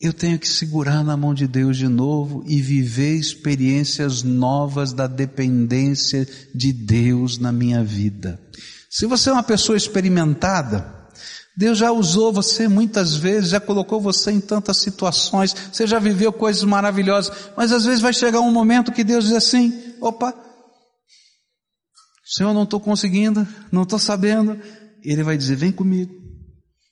eu 0.00 0.14
tenho 0.14 0.38
que 0.38 0.48
segurar 0.48 1.04
na 1.04 1.14
mão 1.14 1.34
de 1.34 1.46
Deus 1.46 1.76
de 1.76 1.86
novo 1.86 2.42
e 2.46 2.62
viver 2.62 3.16
experiências 3.16 4.22
novas 4.22 4.94
da 4.94 5.06
dependência 5.06 6.26
de 6.54 6.72
Deus 6.72 7.36
na 7.36 7.52
minha 7.52 7.84
vida. 7.84 8.40
Se 8.88 9.04
você 9.04 9.28
é 9.28 9.32
uma 9.34 9.42
pessoa 9.42 9.76
experimentada, 9.76 11.00
Deus 11.54 11.76
já 11.76 11.92
usou 11.92 12.32
você 12.32 12.66
muitas 12.66 13.14
vezes, 13.14 13.50
já 13.50 13.60
colocou 13.60 14.00
você 14.00 14.30
em 14.30 14.40
tantas 14.40 14.80
situações, 14.80 15.54
você 15.70 15.86
já 15.86 15.98
viveu 15.98 16.32
coisas 16.32 16.64
maravilhosas, 16.64 17.50
mas 17.54 17.70
às 17.70 17.84
vezes 17.84 18.00
vai 18.00 18.14
chegar 18.14 18.40
um 18.40 18.50
momento 18.50 18.92
que 18.92 19.04
Deus 19.04 19.24
diz 19.24 19.34
assim: 19.34 19.94
opa, 20.00 20.34
Senhor, 22.24 22.54
não 22.54 22.62
estou 22.62 22.80
conseguindo, 22.80 23.46
não 23.70 23.82
estou 23.82 23.98
sabendo. 23.98 24.58
Ele 25.04 25.22
vai 25.22 25.36
dizer: 25.36 25.56
vem 25.56 25.70
comigo, 25.70 26.14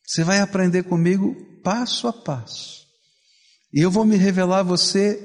você 0.07 0.23
vai 0.23 0.41
aprender 0.41 0.83
comigo 0.83 1.35
passo 1.65 2.07
a 2.07 2.13
passo. 2.13 2.78
E 3.73 3.81
eu 3.81 3.91
vou 3.91 4.05
me 4.05 4.17
revelar 4.17 4.61
a 4.61 4.63
você 4.63 5.21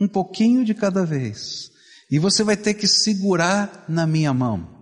um 0.00 0.08
pouquinho 0.08 0.64
de 0.64 0.74
cada 0.74 1.04
vez. 1.04 1.70
E 2.10 2.18
você 2.18 2.42
vai 2.42 2.56
ter 2.56 2.74
que 2.74 2.86
segurar 2.86 3.84
na 3.88 4.06
minha 4.06 4.32
mão. 4.32 4.76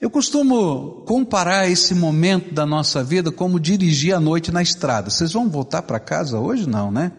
Eu 0.00 0.10
costumo 0.10 1.04
comparar 1.06 1.68
esse 1.68 1.94
momento 1.94 2.52
da 2.52 2.66
nossa 2.66 3.02
vida 3.02 3.32
como 3.32 3.58
dirigir 3.58 4.14
à 4.14 4.20
noite 4.20 4.52
na 4.52 4.62
estrada. 4.62 5.10
Vocês 5.10 5.32
vão 5.32 5.48
voltar 5.48 5.82
para 5.82 5.98
casa 5.98 6.38
hoje? 6.38 6.68
Não, 6.68 6.90
né? 6.90 7.12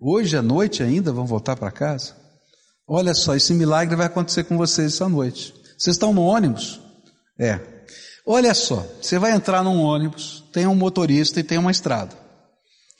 Hoje 0.00 0.36
à 0.36 0.42
noite 0.42 0.82
ainda 0.82 1.12
vão 1.12 1.26
voltar 1.26 1.56
para 1.56 1.70
casa? 1.70 2.14
Olha 2.86 3.14
só, 3.14 3.34
esse 3.34 3.54
milagre 3.54 3.96
vai 3.96 4.06
acontecer 4.06 4.44
com 4.44 4.56
vocês 4.56 4.94
essa 4.94 5.08
noite. 5.08 5.54
Vocês 5.78 5.96
estão 5.96 6.12
no 6.12 6.22
ônibus? 6.22 6.80
É. 7.38 7.58
Olha 8.26 8.52
só, 8.54 8.86
você 9.00 9.18
vai 9.18 9.32
entrar 9.32 9.62
num 9.62 9.80
ônibus, 9.80 10.44
tem 10.52 10.66
um 10.66 10.74
motorista 10.74 11.40
e 11.40 11.44
tem 11.44 11.58
uma 11.58 11.70
estrada. 11.70 12.14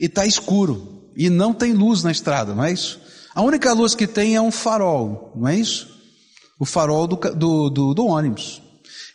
E 0.01 0.07
está 0.07 0.25
escuro 0.25 0.96
e 1.17 1.31
não 1.31 1.55
tem 1.55 1.73
luz 1.73 2.03
na 2.03 2.13
estrada, 2.13 2.55
não 2.55 2.65
é 2.65 2.73
isso? 2.73 3.01
A 3.35 3.43
única 3.43 3.73
luz 3.73 3.95
que 3.95 4.07
tem 4.07 4.37
é 4.37 4.41
um 4.41 4.51
farol, 4.51 5.33
não 5.35 5.49
é 5.49 5.57
isso? 5.57 5.95
O 6.59 6.65
farol 6.65 7.07
do, 7.07 7.17
do, 7.17 7.71
do, 7.71 7.95
do 7.95 8.07
ônibus. 8.07 8.63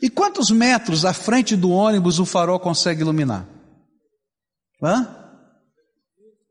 E 0.02 0.10
quantos 0.10 0.50
metros 0.50 1.06
à 1.06 1.14
frente 1.14 1.56
do 1.56 1.70
ônibus 1.70 2.20
o 2.20 2.26
farol 2.26 2.60
consegue 2.60 3.02
iluminar? 3.02 3.48
Hã? 4.82 5.16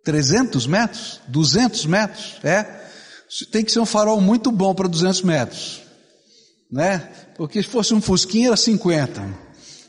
300 0.05 0.67
metros? 0.67 1.21
200 1.29 1.87
metros? 1.87 2.37
É? 2.45 2.63
Tem 3.51 3.65
que 3.65 3.73
ser 3.73 3.81
um 3.81 3.87
farol 3.87 4.21
muito 4.21 4.51
bom 4.51 4.75
para 4.75 4.89
200 4.89 5.23
metros. 5.23 5.83
Né? 6.71 6.99
Porque 7.37 7.63
se 7.63 7.69
fosse 7.69 7.93
um 7.93 8.01
fusquinha 8.01 8.49
era 8.49 8.57
50. 8.57 9.21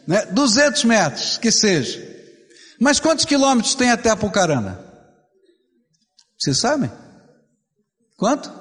Né? 0.07 0.25
200 0.27 0.83
metros, 0.85 1.37
que 1.37 1.51
seja. 1.51 2.07
Mas 2.79 2.99
quantos 2.99 3.25
quilômetros 3.25 3.75
tem 3.75 3.91
até 3.91 4.09
Apucarana? 4.09 4.90
Vocês 6.41 6.57
sabem? 6.57 6.91
Quanto? 8.17 8.51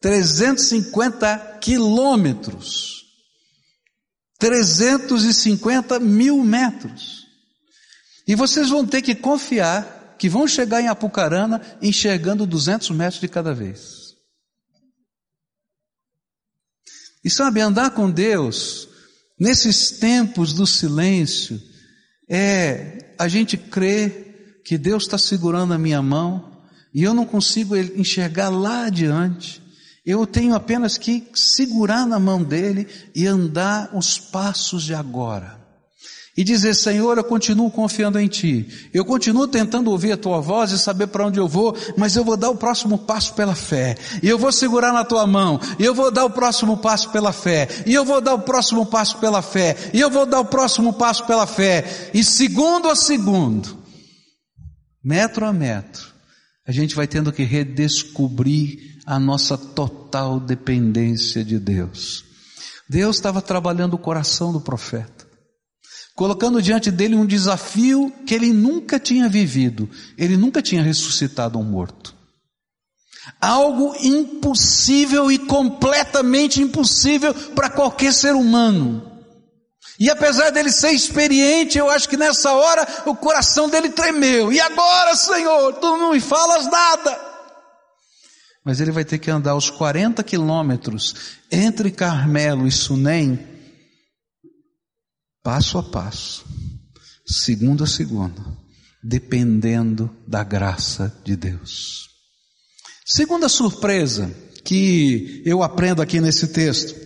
350 0.00 1.58
quilômetros. 1.60 3.02
350 4.38 5.98
mil 5.98 6.44
metros. 6.44 7.26
E 8.28 8.36
vocês 8.36 8.68
vão 8.68 8.86
ter 8.86 9.02
que 9.02 9.12
confiar 9.12 10.14
que 10.16 10.28
vão 10.28 10.46
chegar 10.46 10.80
em 10.80 10.86
Apucarana 10.86 11.60
enxergando 11.82 12.46
200 12.46 12.90
metros 12.90 13.20
de 13.20 13.26
cada 13.26 13.52
vez. 13.52 14.14
E 17.24 17.30
sabe, 17.30 17.60
andar 17.60 17.90
com 17.90 18.08
Deus, 18.08 18.88
nesses 19.38 19.90
tempos 19.90 20.52
do 20.52 20.64
silêncio, 20.64 21.60
é 22.28 23.16
a 23.18 23.26
gente 23.26 23.56
crer 23.56 24.62
que 24.64 24.78
Deus 24.78 25.04
está 25.04 25.18
segurando 25.18 25.74
a 25.74 25.78
minha 25.78 26.00
mão, 26.00 26.51
e 26.94 27.02
eu 27.02 27.14
não 27.14 27.24
consigo 27.24 27.76
enxergar 27.76 28.48
lá 28.48 28.86
adiante. 28.86 29.62
Eu 30.04 30.26
tenho 30.26 30.54
apenas 30.54 30.98
que 30.98 31.28
segurar 31.34 32.06
na 32.06 32.18
mão 32.18 32.42
dele 32.42 32.88
e 33.14 33.26
andar 33.26 33.90
os 33.94 34.18
passos 34.18 34.82
de 34.82 34.94
agora. 34.94 35.62
E 36.34 36.42
dizer, 36.42 36.74
Senhor, 36.74 37.18
eu 37.18 37.24
continuo 37.24 37.70
confiando 37.70 38.18
em 38.18 38.26
Ti. 38.26 38.66
Eu 38.92 39.04
continuo 39.04 39.46
tentando 39.46 39.90
ouvir 39.90 40.12
a 40.12 40.16
Tua 40.16 40.40
voz 40.40 40.72
e 40.72 40.78
saber 40.78 41.08
para 41.08 41.26
onde 41.26 41.38
eu 41.38 41.46
vou, 41.46 41.76
mas 41.96 42.16
eu 42.16 42.24
vou 42.24 42.38
dar 42.38 42.48
o 42.48 42.56
próximo 42.56 42.96
passo 42.98 43.34
pela 43.34 43.54
fé. 43.54 43.96
E 44.22 44.28
eu 44.28 44.38
vou 44.38 44.50
segurar 44.50 44.94
na 44.94 45.04
Tua 45.04 45.26
mão. 45.26 45.60
E 45.78 45.84
eu 45.84 45.94
vou 45.94 46.10
dar 46.10 46.24
o 46.24 46.30
próximo 46.30 46.78
passo 46.78 47.10
pela 47.10 47.32
fé. 47.32 47.68
E 47.84 47.92
eu 47.92 48.02
vou 48.02 48.20
dar 48.20 48.32
o 48.32 48.40
próximo 48.40 48.86
passo 48.86 49.18
pela 49.18 49.42
fé. 49.42 49.76
E 49.92 50.00
eu 50.00 50.10
vou 50.10 50.24
dar 50.24 50.40
o 50.40 50.46
próximo 50.46 50.94
passo 50.94 51.26
pela 51.26 51.46
fé. 51.46 52.10
E 52.14 52.24
segundo 52.24 52.88
a 52.88 52.96
segundo, 52.96 53.76
metro 55.04 55.44
a 55.44 55.52
metro, 55.52 56.11
a 56.66 56.72
gente 56.72 56.94
vai 56.94 57.06
tendo 57.06 57.32
que 57.32 57.42
redescobrir 57.42 59.00
a 59.04 59.18
nossa 59.18 59.58
total 59.58 60.38
dependência 60.38 61.44
de 61.44 61.58
Deus. 61.58 62.24
Deus 62.88 63.16
estava 63.16 63.42
trabalhando 63.42 63.94
o 63.94 63.98
coração 63.98 64.52
do 64.52 64.60
profeta, 64.60 65.26
colocando 66.14 66.62
diante 66.62 66.90
dele 66.90 67.16
um 67.16 67.26
desafio 67.26 68.12
que 68.26 68.34
ele 68.34 68.52
nunca 68.52 69.00
tinha 69.00 69.28
vivido, 69.28 69.88
ele 70.16 70.36
nunca 70.36 70.62
tinha 70.62 70.82
ressuscitado 70.82 71.58
um 71.58 71.64
morto. 71.64 72.14
Algo 73.40 73.94
impossível 74.00 75.30
e 75.30 75.38
completamente 75.38 76.60
impossível 76.60 77.32
para 77.54 77.70
qualquer 77.70 78.12
ser 78.12 78.34
humano. 78.34 79.11
E 80.02 80.10
apesar 80.10 80.50
dele 80.50 80.72
ser 80.72 80.90
experiente, 80.90 81.78
eu 81.78 81.88
acho 81.88 82.08
que 82.08 82.16
nessa 82.16 82.50
hora 82.52 82.84
o 83.06 83.14
coração 83.14 83.68
dele 83.68 83.88
tremeu. 83.88 84.52
E 84.52 84.58
agora, 84.58 85.14
Senhor, 85.14 85.74
tu 85.74 85.96
não 85.96 86.10
me 86.10 86.18
falas 86.18 86.66
nada. 86.66 87.20
Mas 88.64 88.80
ele 88.80 88.90
vai 88.90 89.04
ter 89.04 89.18
que 89.18 89.30
andar 89.30 89.54
os 89.54 89.70
40 89.70 90.20
quilômetros 90.24 91.36
entre 91.52 91.92
Carmelo 91.92 92.66
e 92.66 92.72
Sunem, 92.72 93.46
passo 95.40 95.78
a 95.78 95.84
passo, 95.84 96.44
segundo 97.24 97.84
a 97.84 97.86
segundo, 97.86 98.58
dependendo 99.04 100.10
da 100.26 100.42
graça 100.42 101.16
de 101.22 101.36
Deus. 101.36 102.08
Segunda 103.06 103.48
surpresa 103.48 104.34
que 104.64 105.44
eu 105.46 105.62
aprendo 105.62 106.02
aqui 106.02 106.20
nesse 106.20 106.48
texto? 106.48 107.00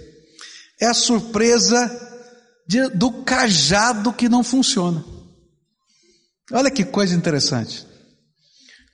É 0.81 0.87
a 0.87 0.95
surpresa 0.95 2.06
de, 2.66 2.88
do 2.90 3.11
cajado 3.11 4.12
que 4.12 4.29
não 4.29 4.42
funciona. 4.42 5.05
Olha 6.52 6.70
que 6.70 6.85
coisa 6.85 7.14
interessante. 7.14 7.87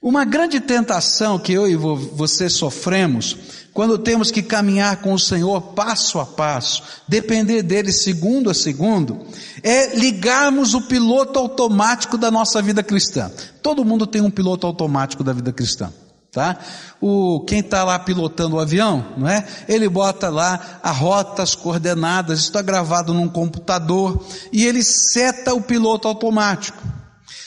Uma 0.01 0.25
grande 0.25 0.59
tentação 0.59 1.39
que 1.39 1.53
eu 1.53 1.67
e 1.67 1.75
você 1.75 2.49
sofremos 2.49 3.37
quando 3.73 3.97
temos 3.97 4.29
que 4.29 4.43
caminhar 4.43 4.97
com 4.97 5.13
o 5.13 5.19
Senhor 5.19 5.59
passo 5.73 6.19
a 6.19 6.25
passo, 6.25 6.83
depender 7.07 7.63
dele 7.63 7.91
segundo 7.91 8.49
a 8.49 8.53
segundo, 8.53 9.25
é 9.63 9.95
ligarmos 9.95 10.73
o 10.73 10.81
piloto 10.81 11.39
automático 11.39 12.17
da 12.17 12.29
nossa 12.29 12.61
vida 12.61 12.83
cristã. 12.83 13.31
Todo 13.61 13.85
mundo 13.85 14.05
tem 14.05 14.21
um 14.21 14.29
piloto 14.29 14.67
automático 14.67 15.23
da 15.23 15.33
vida 15.33 15.51
cristã. 15.51 15.91
Tá? 16.33 16.57
O, 16.99 17.41
quem 17.41 17.59
está 17.59 17.83
lá 17.83 17.99
pilotando 17.99 18.55
o 18.55 18.59
avião, 18.59 19.05
não 19.15 19.29
é? 19.29 19.45
Ele 19.69 19.87
bota 19.87 20.31
lá 20.31 20.79
a 20.81 20.89
rota, 20.89 21.43
as 21.43 21.53
coordenadas, 21.53 22.39
está 22.39 22.59
gravado 22.59 23.13
num 23.13 23.29
computador 23.29 24.25
e 24.51 24.65
ele 24.65 24.83
seta 24.83 25.53
o 25.53 25.61
piloto 25.61 26.07
automático. 26.07 26.81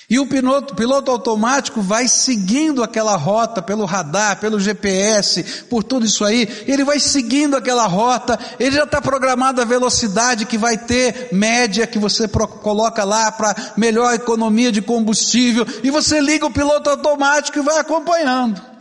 E 0.08 0.20
o 0.20 0.26
piloto, 0.28 0.76
piloto, 0.76 1.10
automático 1.10 1.82
vai 1.82 2.06
seguindo 2.06 2.80
aquela 2.80 3.16
rota 3.16 3.60
pelo 3.60 3.84
radar, 3.84 4.38
pelo 4.38 4.60
GPS, 4.60 5.64
por 5.68 5.82
tudo 5.82 6.06
isso 6.06 6.24
aí. 6.24 6.48
Ele 6.64 6.84
vai 6.84 7.00
seguindo 7.00 7.56
aquela 7.56 7.88
rota. 7.88 8.38
Ele 8.60 8.76
já 8.76 8.84
está 8.84 9.00
programado 9.00 9.60
a 9.60 9.64
velocidade 9.64 10.46
que 10.46 10.56
vai 10.56 10.78
ter 10.78 11.30
média 11.32 11.88
que 11.88 11.98
você 11.98 12.28
coloca 12.28 13.02
lá 13.02 13.32
para 13.32 13.74
melhor 13.76 14.14
economia 14.14 14.70
de 14.70 14.80
combustível. 14.80 15.66
E 15.82 15.90
você 15.90 16.20
liga 16.20 16.46
o 16.46 16.52
piloto 16.52 16.88
automático 16.88 17.58
e 17.58 17.62
vai 17.62 17.78
acompanhando. 17.78 18.75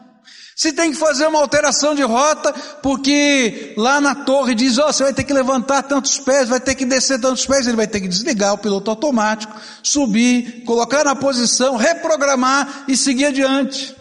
Se 0.55 0.71
tem 0.71 0.91
que 0.91 0.97
fazer 0.97 1.27
uma 1.27 1.39
alteração 1.39 1.93
de 1.93 2.01
rota, 2.01 2.53
porque 2.81 3.73
lá 3.75 3.99
na 3.99 4.15
torre 4.15 4.55
diz, 4.55 4.77
ó, 4.77 4.87
oh, 4.87 4.93
você 4.93 5.03
vai 5.03 5.13
ter 5.13 5.25
que 5.25 5.33
levantar 5.33 5.83
tantos 5.83 6.17
pés, 6.17 6.47
vai 6.47 6.61
ter 6.61 6.75
que 6.75 6.85
descer 6.85 7.19
tantos 7.19 7.45
pés, 7.45 7.67
ele 7.67 7.75
vai 7.75 7.87
ter 7.87 7.99
que 7.99 8.07
desligar 8.07 8.53
o 8.53 8.57
piloto 8.57 8.89
automático, 8.89 9.53
subir, 9.83 10.63
colocar 10.65 11.03
na 11.03 11.13
posição, 11.13 11.75
reprogramar 11.75 12.85
e 12.87 12.95
seguir 12.95 13.25
adiante. 13.25 13.93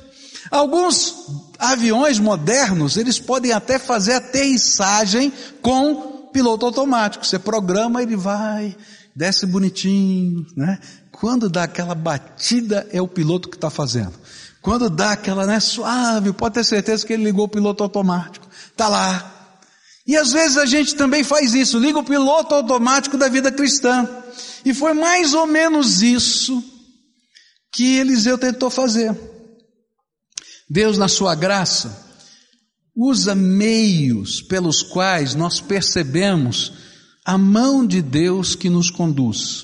Alguns 0.49 1.27
aviões 1.59 2.21
modernos, 2.21 2.97
eles 2.97 3.19
podem 3.19 3.51
até 3.51 3.77
fazer 3.77 4.13
aterrissagem 4.13 5.33
com 5.61 6.29
piloto 6.33 6.67
automático. 6.67 7.27
Você 7.27 7.37
programa, 7.37 8.01
ele 8.01 8.15
vai, 8.15 8.77
desce 9.15 9.45
bonitinho, 9.45 10.47
né? 10.57 10.79
Quando 11.11 11.49
dá 11.49 11.65
aquela 11.65 11.97
batida, 11.97 12.87
é 12.93 13.03
o 13.03 13.09
piloto 13.09 13.49
que 13.49 13.57
está 13.57 13.71
fazendo. 13.71 14.13
Quando 14.65 14.89
dá 14.89 15.13
aquela, 15.13 15.45
né, 15.45 15.61
suave, 15.61 16.33
pode 16.33 16.55
ter 16.55 16.65
certeza 16.65 17.07
que 17.07 17.13
ele 17.13 17.25
ligou 17.25 17.45
o 17.45 17.49
piloto 17.49 17.83
automático. 17.83 18.49
Tá 18.75 18.89
lá. 18.89 19.53
E 20.07 20.17
às 20.17 20.33
vezes 20.33 20.57
a 20.57 20.65
gente 20.65 20.95
também 20.95 21.23
faz 21.23 21.53
isso, 21.53 21.79
liga 21.79 21.99
o 21.99 22.03
piloto 22.03 22.55
automático 22.55 23.19
da 23.19 23.29
vida 23.29 23.53
cristã. 23.53 24.09
E 24.65 24.73
foi 24.73 24.95
mais 24.95 25.35
ou 25.35 25.47
menos 25.47 26.01
isso 26.01 26.65
que 27.75 27.99
Eliseu 27.99 28.39
tentou 28.39 28.71
fazer. 28.71 29.15
Deus, 30.67 30.97
na 30.97 31.09
sua 31.09 31.35
graça, 31.35 32.03
usa 32.97 33.35
meios 33.35 34.41
pelos 34.41 34.83
quais 34.83 35.35
nós 35.35 35.61
percebemos 35.61 36.73
a 37.23 37.37
mão 37.37 37.87
de 37.87 38.01
Deus 38.01 38.55
que 38.55 38.71
nos 38.71 38.89
conduz. 38.89 39.64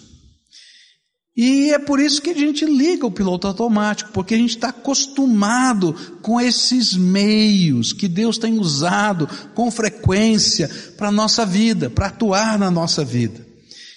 E 1.37 1.73
é 1.73 1.79
por 1.79 2.01
isso 2.01 2.21
que 2.21 2.31
a 2.31 2.35
gente 2.35 2.65
liga 2.65 3.07
o 3.07 3.11
piloto 3.11 3.47
automático, 3.47 4.11
porque 4.13 4.35
a 4.35 4.39
gente 4.39 4.57
está 4.57 4.71
acostumado 4.71 5.95
com 6.21 6.41
esses 6.41 6.95
meios 6.95 7.93
que 7.93 8.09
Deus 8.09 8.37
tem 8.37 8.59
usado 8.59 9.29
com 9.55 9.71
frequência 9.71 10.69
para 10.97 11.09
a 11.09 11.13
nossa 11.13 11.47
vida, 11.47 11.89
para 11.89 12.09
atuar 12.09 12.59
na 12.59 12.71
nossa 12.71 13.05
vida. 13.05 13.47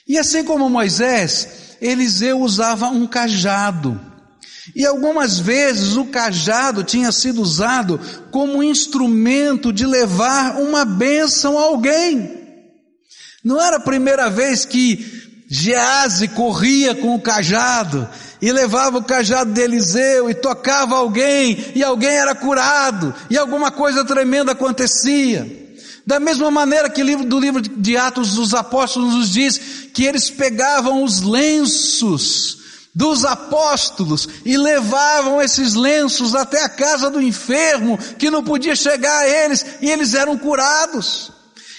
E 0.07 0.17
assim 0.17 0.43
como 0.43 0.69
Moisés, 0.69 1.75
Eliseu 1.81 2.39
usava 2.39 2.87
um 2.87 3.07
cajado. 3.07 3.99
E 4.75 4.85
algumas 4.85 5.39
vezes 5.39 5.97
o 5.97 6.05
cajado 6.05 6.83
tinha 6.83 7.11
sido 7.11 7.41
usado 7.41 7.99
como 8.31 8.63
instrumento 8.63 9.73
de 9.73 9.85
levar 9.85 10.61
uma 10.61 10.85
bênção 10.85 11.57
a 11.57 11.63
alguém. 11.63 12.41
Não 13.43 13.61
era 13.61 13.75
a 13.77 13.81
primeira 13.81 14.29
vez 14.29 14.63
que 14.63 15.12
Gease 15.55 16.29
corria 16.29 16.95
com 16.95 17.13
o 17.13 17.21
cajado 17.21 18.09
e 18.41 18.51
levava 18.51 18.97
o 18.97 19.03
cajado 19.03 19.53
de 19.53 19.61
Eliseu 19.61 20.27
e 20.27 20.33
tocava 20.33 20.95
alguém 20.95 21.71
e 21.75 21.83
alguém 21.83 22.09
era 22.09 22.33
curado 22.33 23.13
e 23.29 23.37
alguma 23.37 23.69
coisa 23.69 24.03
tremenda 24.03 24.53
acontecia. 24.53 25.47
Da 26.07 26.19
mesma 26.19 26.49
maneira 26.49 26.89
que 26.89 27.03
do 27.03 27.39
livro 27.39 27.61
de 27.61 27.95
Atos 27.95 28.33
dos 28.33 28.55
Apóstolos 28.55 29.13
nos 29.13 29.29
diz 29.29 29.59
que 29.93 30.05
eles 30.05 30.27
pegavam 30.27 31.03
os 31.03 31.21
lenços 31.21 32.57
dos 32.95 33.23
apóstolos 33.23 34.27
e 34.43 34.57
levavam 34.57 35.39
esses 35.39 35.75
lenços 35.75 36.33
até 36.33 36.63
a 36.63 36.69
casa 36.69 37.11
do 37.11 37.21
enfermo 37.21 37.99
que 38.17 38.31
não 38.31 38.43
podia 38.43 38.75
chegar 38.75 39.19
a 39.19 39.29
eles 39.29 39.63
e 39.79 39.91
eles 39.91 40.15
eram 40.15 40.35
curados. 40.35 41.31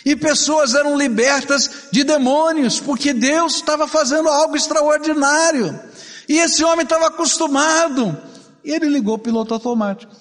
E 0.05 0.15
pessoas 0.15 0.75
eram 0.75 0.99
libertas 0.99 1.89
de 1.91 2.05
demônios, 2.05 2.79
porque 2.79 3.15
Deus 3.15 3.57
estava 3.57 3.89
fazendo 3.89 4.29
algo 4.29 4.55
extraordinário. 4.55 5.81
E 6.29 6.39
esse 6.39 6.63
homem 6.63 6.83
estava 6.83 7.07
acostumado. 7.07 8.17
E 8.63 8.71
ele 8.71 8.89
ligou 8.89 9.15
o 9.15 9.19
piloto 9.19 9.55
automático. 9.55 10.15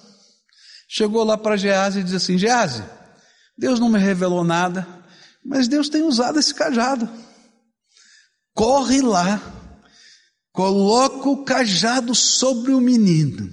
Chegou 0.87 1.23
lá 1.23 1.37
para 1.37 1.57
Gease 1.57 1.99
e 1.99 2.03
disse 2.03 2.15
assim: 2.15 2.37
Gease, 2.37 2.83
Deus 3.57 3.79
não 3.79 3.89
me 3.89 3.99
revelou 3.99 4.43
nada, 4.43 4.87
mas 5.43 5.67
Deus 5.67 5.89
tem 5.89 6.03
usado 6.03 6.39
esse 6.39 6.53
cajado. 6.53 7.09
Corre 8.53 9.01
lá, 9.01 9.41
coloca 10.53 11.27
o 11.27 11.43
cajado 11.43 12.15
sobre 12.15 12.71
o 12.73 12.79
menino. 12.79 13.49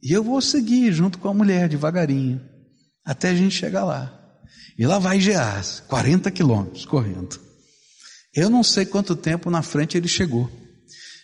E 0.00 0.12
eu 0.12 0.22
vou 0.22 0.40
seguir 0.40 0.92
junto 0.92 1.18
com 1.18 1.28
a 1.28 1.34
mulher 1.34 1.68
devagarinho 1.68 2.47
até 3.08 3.30
a 3.30 3.34
gente 3.34 3.54
chegar 3.54 3.84
lá. 3.84 4.14
E 4.78 4.86
lá 4.86 4.98
vai 4.98 5.18
Geás, 5.18 5.82
40 5.88 6.30
quilômetros 6.30 6.84
correndo. 6.84 7.40
Eu 8.34 8.50
não 8.50 8.62
sei 8.62 8.84
quanto 8.84 9.16
tempo 9.16 9.50
na 9.50 9.62
frente 9.62 9.96
ele 9.96 10.06
chegou, 10.06 10.50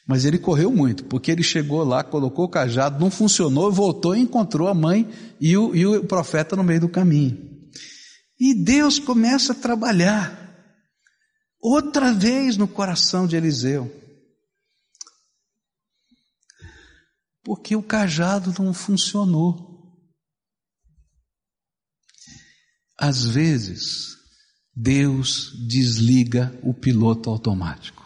mas 0.08 0.24
ele 0.24 0.38
correu 0.38 0.72
muito, 0.72 1.04
porque 1.04 1.30
ele 1.30 1.42
chegou 1.42 1.84
lá, 1.84 2.02
colocou 2.02 2.46
o 2.46 2.48
cajado, 2.48 2.98
não 2.98 3.10
funcionou, 3.10 3.70
voltou 3.70 4.16
e 4.16 4.20
encontrou 4.20 4.66
a 4.66 4.74
mãe 4.74 5.06
e 5.38 5.54
o, 5.58 5.76
e 5.76 5.86
o 5.86 6.04
profeta 6.04 6.56
no 6.56 6.64
meio 6.64 6.80
do 6.80 6.88
caminho. 6.88 7.38
E 8.40 8.54
Deus 8.54 8.98
começa 8.98 9.52
a 9.52 9.56
trabalhar 9.56 10.40
outra 11.60 12.14
vez 12.14 12.56
no 12.56 12.66
coração 12.66 13.26
de 13.26 13.36
Eliseu. 13.36 13.94
Porque 17.44 17.76
o 17.76 17.82
cajado 17.82 18.54
não 18.58 18.72
funcionou. 18.72 19.73
Às 22.98 23.24
vezes, 23.24 24.16
Deus 24.74 25.52
desliga 25.68 26.58
o 26.62 26.72
piloto 26.72 27.30
automático. 27.30 28.02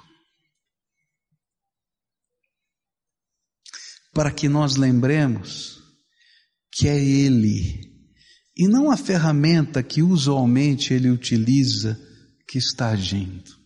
Para 4.12 4.30
que 4.30 4.48
nós 4.48 4.76
lembremos 4.76 5.78
que 6.72 6.88
é 6.88 7.02
Ele, 7.02 7.88
e 8.56 8.66
não 8.68 8.90
a 8.90 8.96
ferramenta 8.96 9.82
que 9.82 10.02
usualmente 10.02 10.92
Ele 10.92 11.10
utiliza, 11.10 11.98
que 12.46 12.58
está 12.58 12.88
agindo. 12.90 13.56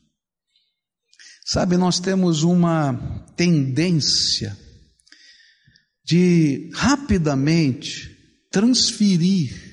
Sabe, 1.44 1.76
nós 1.76 2.00
temos 2.00 2.42
uma 2.42 2.94
tendência 3.37 4.56
de 6.04 6.70
rapidamente 6.74 8.16
transferir 8.50 9.71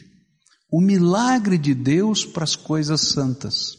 o 0.71 0.79
milagre 0.79 1.57
de 1.57 1.73
Deus 1.73 2.25
para 2.25 2.43
as 2.43 2.55
coisas 2.55 3.01
santas. 3.01 3.77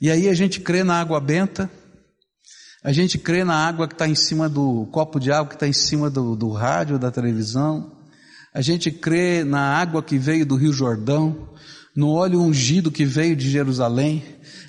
E 0.00 0.10
aí 0.10 0.28
a 0.28 0.34
gente 0.34 0.60
crê 0.60 0.82
na 0.82 0.98
água 0.98 1.20
benta, 1.20 1.70
a 2.82 2.92
gente 2.92 3.18
crê 3.18 3.44
na 3.44 3.54
água 3.54 3.86
que 3.86 3.94
está 3.94 4.08
em 4.08 4.14
cima 4.14 4.48
do 4.48 4.86
copo 4.86 5.20
de 5.20 5.30
água 5.30 5.48
que 5.48 5.54
está 5.54 5.68
em 5.68 5.72
cima 5.72 6.08
do, 6.08 6.34
do 6.34 6.50
rádio, 6.50 6.98
da 6.98 7.10
televisão, 7.10 8.00
a 8.54 8.60
gente 8.60 8.90
crê 8.90 9.44
na 9.44 9.60
água 9.60 10.02
que 10.02 10.18
veio 10.18 10.46
do 10.46 10.56
Rio 10.56 10.72
Jordão, 10.72 11.50
no 11.94 12.10
óleo 12.10 12.40
ungido 12.40 12.90
que 12.90 13.04
veio 13.04 13.34
de 13.34 13.50
Jerusalém, 13.50 14.22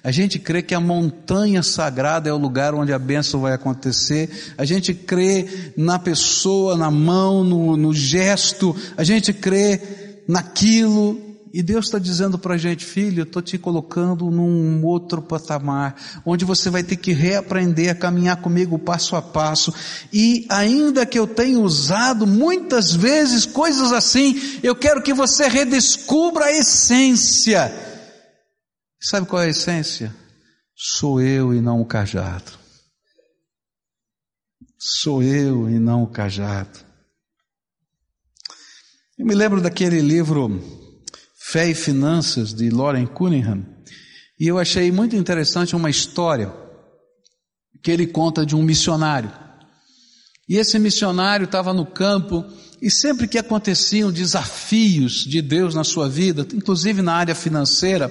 a 0.03 0.09
gente 0.09 0.39
crê 0.39 0.63
que 0.63 0.73
a 0.73 0.79
montanha 0.79 1.61
sagrada 1.61 2.27
é 2.27 2.33
o 2.33 2.37
lugar 2.37 2.73
onde 2.73 2.91
a 2.91 2.97
bênção 2.97 3.41
vai 3.41 3.53
acontecer. 3.53 4.53
A 4.57 4.65
gente 4.65 4.95
crê 4.95 5.73
na 5.77 5.99
pessoa, 5.99 6.75
na 6.75 6.89
mão, 6.89 7.43
no, 7.43 7.77
no 7.77 7.93
gesto. 7.93 8.75
A 8.97 9.03
gente 9.03 9.31
crê 9.31 9.79
naquilo. 10.27 11.30
E 11.53 11.61
Deus 11.61 11.85
está 11.85 11.99
dizendo 11.99 12.39
para 12.39 12.55
a 12.55 12.57
gente, 12.57 12.85
filho, 12.85 13.21
eu 13.21 13.23
estou 13.23 13.41
te 13.41 13.57
colocando 13.57 14.31
num 14.31 14.85
outro 14.85 15.21
patamar, 15.21 16.21
onde 16.25 16.45
você 16.45 16.69
vai 16.69 16.81
ter 16.81 16.95
que 16.95 17.11
reaprender 17.11 17.91
a 17.91 17.95
caminhar 17.95 18.37
comigo 18.37 18.79
passo 18.79 19.17
a 19.17 19.21
passo. 19.21 19.73
E 20.13 20.45
ainda 20.49 21.05
que 21.05 21.19
eu 21.19 21.27
tenha 21.27 21.59
usado 21.59 22.25
muitas 22.25 22.93
vezes 22.93 23.45
coisas 23.45 23.91
assim, 23.91 24.59
eu 24.63 24.73
quero 24.73 25.03
que 25.03 25.13
você 25.13 25.49
redescubra 25.49 26.45
a 26.45 26.51
essência. 26.51 27.69
Sabe 29.01 29.27
qual 29.27 29.41
é 29.41 29.47
a 29.47 29.49
essência? 29.49 30.15
Sou 30.73 31.19
eu 31.19 31.53
e 31.53 31.59
não 31.59 31.81
o 31.81 31.85
cajado. 31.85 32.51
Sou 34.79 35.21
eu 35.21 35.69
e 35.69 35.77
não 35.79 36.03
o 36.03 36.07
cajado. 36.07 36.79
Eu 39.17 39.25
me 39.25 39.35
lembro 39.35 39.59
daquele 39.59 39.99
livro 39.99 40.80
Fé 41.51 41.69
e 41.69 41.75
Finanças, 41.75 42.53
de 42.53 42.69
Lauren 42.69 43.05
Cunningham, 43.05 43.65
e 44.39 44.47
eu 44.47 44.57
achei 44.57 44.89
muito 44.89 45.17
interessante 45.17 45.75
uma 45.75 45.89
história 45.89 46.49
que 47.83 47.91
ele 47.91 48.07
conta 48.07 48.45
de 48.45 48.55
um 48.55 48.63
missionário. 48.63 49.29
E 50.47 50.55
esse 50.55 50.79
missionário 50.79 51.43
estava 51.43 51.73
no 51.73 51.85
campo 51.85 52.45
e 52.81 52.89
sempre 52.89 53.27
que 53.27 53.37
aconteciam 53.37 54.13
desafios 54.13 55.25
de 55.25 55.41
Deus 55.41 55.75
na 55.75 55.83
sua 55.83 56.07
vida, 56.07 56.47
inclusive 56.53 57.01
na 57.01 57.15
área 57.15 57.35
financeira, 57.35 58.09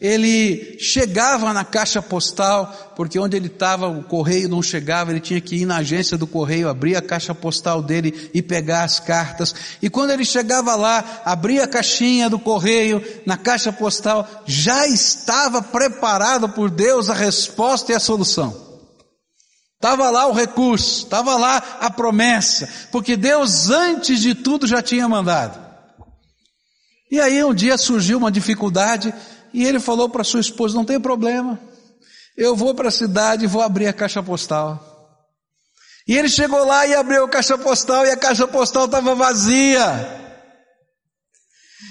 ele 0.00 0.78
chegava 0.78 1.52
na 1.52 1.62
caixa 1.62 2.00
postal, 2.00 2.92
porque 2.96 3.18
onde 3.18 3.36
ele 3.36 3.48
estava 3.48 3.86
o 3.86 4.02
correio 4.02 4.48
não 4.48 4.62
chegava, 4.62 5.10
ele 5.10 5.20
tinha 5.20 5.40
que 5.40 5.56
ir 5.56 5.66
na 5.66 5.76
agência 5.76 6.16
do 6.16 6.26
correio, 6.26 6.70
abrir 6.70 6.96
a 6.96 7.02
caixa 7.02 7.34
postal 7.34 7.82
dele 7.82 8.30
e 8.32 8.40
pegar 8.40 8.84
as 8.84 8.98
cartas. 8.98 9.54
E 9.82 9.90
quando 9.90 10.10
ele 10.10 10.24
chegava 10.24 10.74
lá, 10.74 11.22
abria 11.24 11.64
a 11.64 11.68
caixinha 11.68 12.30
do 12.30 12.38
correio, 12.38 13.04
na 13.26 13.36
caixa 13.36 13.70
postal, 13.70 14.26
já 14.46 14.86
estava 14.86 15.60
preparado 15.60 16.48
por 16.48 16.70
Deus 16.70 17.10
a 17.10 17.14
resposta 17.14 17.92
e 17.92 17.94
a 17.94 18.00
solução. 18.00 18.70
Estava 19.74 20.08
lá 20.10 20.26
o 20.26 20.32
recurso, 20.32 21.04
estava 21.04 21.36
lá 21.36 21.56
a 21.80 21.90
promessa, 21.90 22.68
porque 22.90 23.16
Deus 23.16 23.68
antes 23.68 24.20
de 24.20 24.34
tudo 24.34 24.66
já 24.66 24.80
tinha 24.80 25.06
mandado. 25.06 25.58
E 27.10 27.20
aí 27.20 27.42
um 27.42 27.52
dia 27.52 27.76
surgiu 27.76 28.18
uma 28.18 28.30
dificuldade 28.30 29.12
e 29.52 29.64
ele 29.64 29.80
falou 29.80 30.08
para 30.08 30.24
sua 30.24 30.40
esposa: 30.40 30.74
não 30.74 30.84
tem 30.84 31.00
problema, 31.00 31.60
eu 32.36 32.56
vou 32.56 32.74
para 32.74 32.88
a 32.88 32.92
cidade 32.92 33.44
e 33.44 33.48
vou 33.48 33.62
abrir 33.62 33.86
a 33.86 33.92
caixa 33.92 34.22
postal. 34.22 34.86
E 36.06 36.16
ele 36.16 36.28
chegou 36.28 36.64
lá 36.64 36.86
e 36.86 36.94
abriu 36.94 37.24
a 37.24 37.28
caixa 37.28 37.56
postal 37.56 38.04
e 38.04 38.10
a 38.10 38.16
caixa 38.16 38.46
postal 38.48 38.86
estava 38.86 39.14
vazia. 39.14 40.18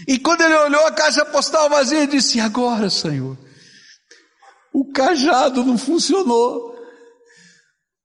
E 0.08 0.18
quando 0.18 0.42
ele 0.42 0.56
olhou 0.56 0.86
a 0.86 0.92
caixa 0.92 1.24
postal 1.26 1.70
vazia, 1.70 2.00
ele 2.00 2.08
disse: 2.08 2.40
agora, 2.40 2.90
Senhor, 2.90 3.38
o 4.74 4.92
cajado 4.92 5.64
não 5.64 5.78
funcionou 5.78 6.76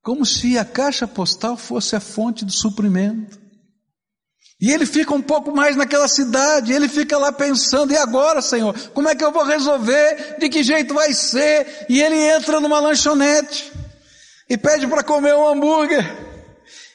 como 0.02 0.26
se 0.26 0.58
a 0.58 0.64
caixa 0.64 1.08
postal 1.08 1.56
fosse 1.56 1.96
a 1.96 2.00
fonte 2.00 2.44
do 2.44 2.52
suprimento. 2.52 3.43
E 4.60 4.70
ele 4.70 4.86
fica 4.86 5.12
um 5.12 5.20
pouco 5.20 5.54
mais 5.54 5.76
naquela 5.76 6.08
cidade, 6.08 6.72
ele 6.72 6.88
fica 6.88 7.18
lá 7.18 7.32
pensando, 7.32 7.92
e 7.92 7.96
agora, 7.96 8.40
Senhor, 8.40 8.74
como 8.94 9.08
é 9.08 9.14
que 9.14 9.24
eu 9.24 9.32
vou 9.32 9.44
resolver? 9.44 10.36
De 10.38 10.48
que 10.48 10.62
jeito 10.62 10.94
vai 10.94 11.12
ser? 11.12 11.86
E 11.88 12.00
ele 12.00 12.16
entra 12.16 12.60
numa 12.60 12.78
lanchonete 12.78 13.72
e 14.48 14.56
pede 14.56 14.86
para 14.86 15.02
comer 15.02 15.34
um 15.34 15.46
hambúrguer. 15.46 16.04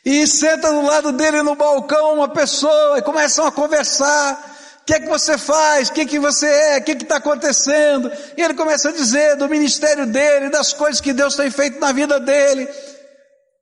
E 0.06 0.26
senta 0.26 0.72
do 0.72 0.82
lado 0.82 1.12
dele 1.12 1.43
no 1.43 1.56
balcão 1.56 2.15
uma 2.15 2.30
pessoa 2.30 2.98
e 2.98 3.02
começam 3.02 3.45
a 3.45 3.52
conversar. 3.52 4.56
O 4.82 4.86
que 4.86 4.93
é 4.93 5.00
que 5.02 5.10
você 5.10 5.38
faz? 5.38 5.89
O 5.89 5.93
que 5.93 6.02
é 6.02 6.06
que 6.06 6.17
você 6.17 6.48
é? 6.48 6.78
O 6.78 6.84
que 6.84 6.91
é 6.91 6.95
que 6.95 7.04
está 7.04 7.17
acontecendo? 7.17 8.12
E 8.36 8.41
ele 8.41 8.54
começa 8.56 8.89
a 8.89 8.93
dizer 8.93 9.36
do 9.36 9.48
ministério 9.48 10.08
dele, 10.08 10.50
das 10.50 10.74
coisas 10.74 11.02
que 11.02 11.13
Deus 11.13 11.36
tem 11.36 11.52
feito 11.52 11.80
na 11.80 11.91
vida 11.91 12.19
dele. 12.19 12.67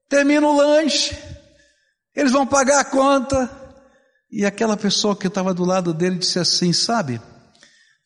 Termina 0.07 0.47
o 0.47 0.55
lanche, 0.55 1.17
eles 2.15 2.31
vão 2.31 2.47
pagar 2.47 2.79
a 2.79 2.85
conta, 2.85 3.49
e 4.29 4.45
aquela 4.45 4.75
pessoa 4.75 5.15
que 5.15 5.27
estava 5.27 5.53
do 5.53 5.63
lado 5.63 5.93
dele 5.93 6.17
disse 6.17 6.39
assim: 6.39 6.73
Sabe, 6.73 7.21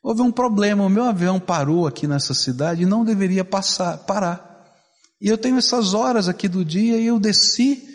houve 0.02 0.22
um 0.22 0.32
problema, 0.32 0.86
o 0.86 0.90
meu 0.90 1.04
avião 1.04 1.40
parou 1.40 1.88
aqui 1.88 2.08
nessa 2.08 2.34
cidade 2.34 2.84
e 2.84 2.86
não 2.86 3.04
deveria 3.04 3.44
passar, 3.44 3.98
parar. 4.00 4.50
E 5.20 5.28
eu 5.28 5.38
tenho 5.38 5.58
essas 5.58 5.94
horas 5.94 6.28
aqui 6.28 6.48
do 6.48 6.64
dia 6.64 6.98
e 6.98 7.06
eu 7.06 7.20
desci 7.20 7.88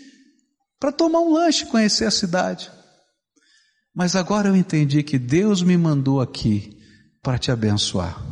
para 0.79 0.93
tomar 0.93 1.21
um 1.21 1.33
lanche 1.33 1.67
conhecer 1.67 2.05
a 2.05 2.11
cidade. 2.11 2.71
Mas 3.95 4.15
agora 4.15 4.49
eu 4.49 4.57
entendi 4.57 5.03
que 5.03 5.19
Deus 5.19 5.63
me 5.63 5.77
mandou 5.77 6.21
aqui 6.21 6.77
para 7.23 7.39
te 7.39 7.51
abençoar. 7.51 8.23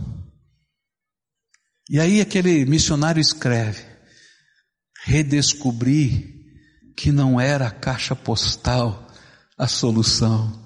E 1.89 1.99
aí 2.01 2.21
aquele 2.21 2.65
missionário 2.65 3.21
escreve: 3.21 3.85
redescobri 5.05 6.35
que 6.97 7.11
não 7.11 7.41
era 7.41 7.69
a 7.69 7.71
caixa 7.71 8.15
postal 8.15 9.04
a 9.57 9.67
solução, 9.67 10.63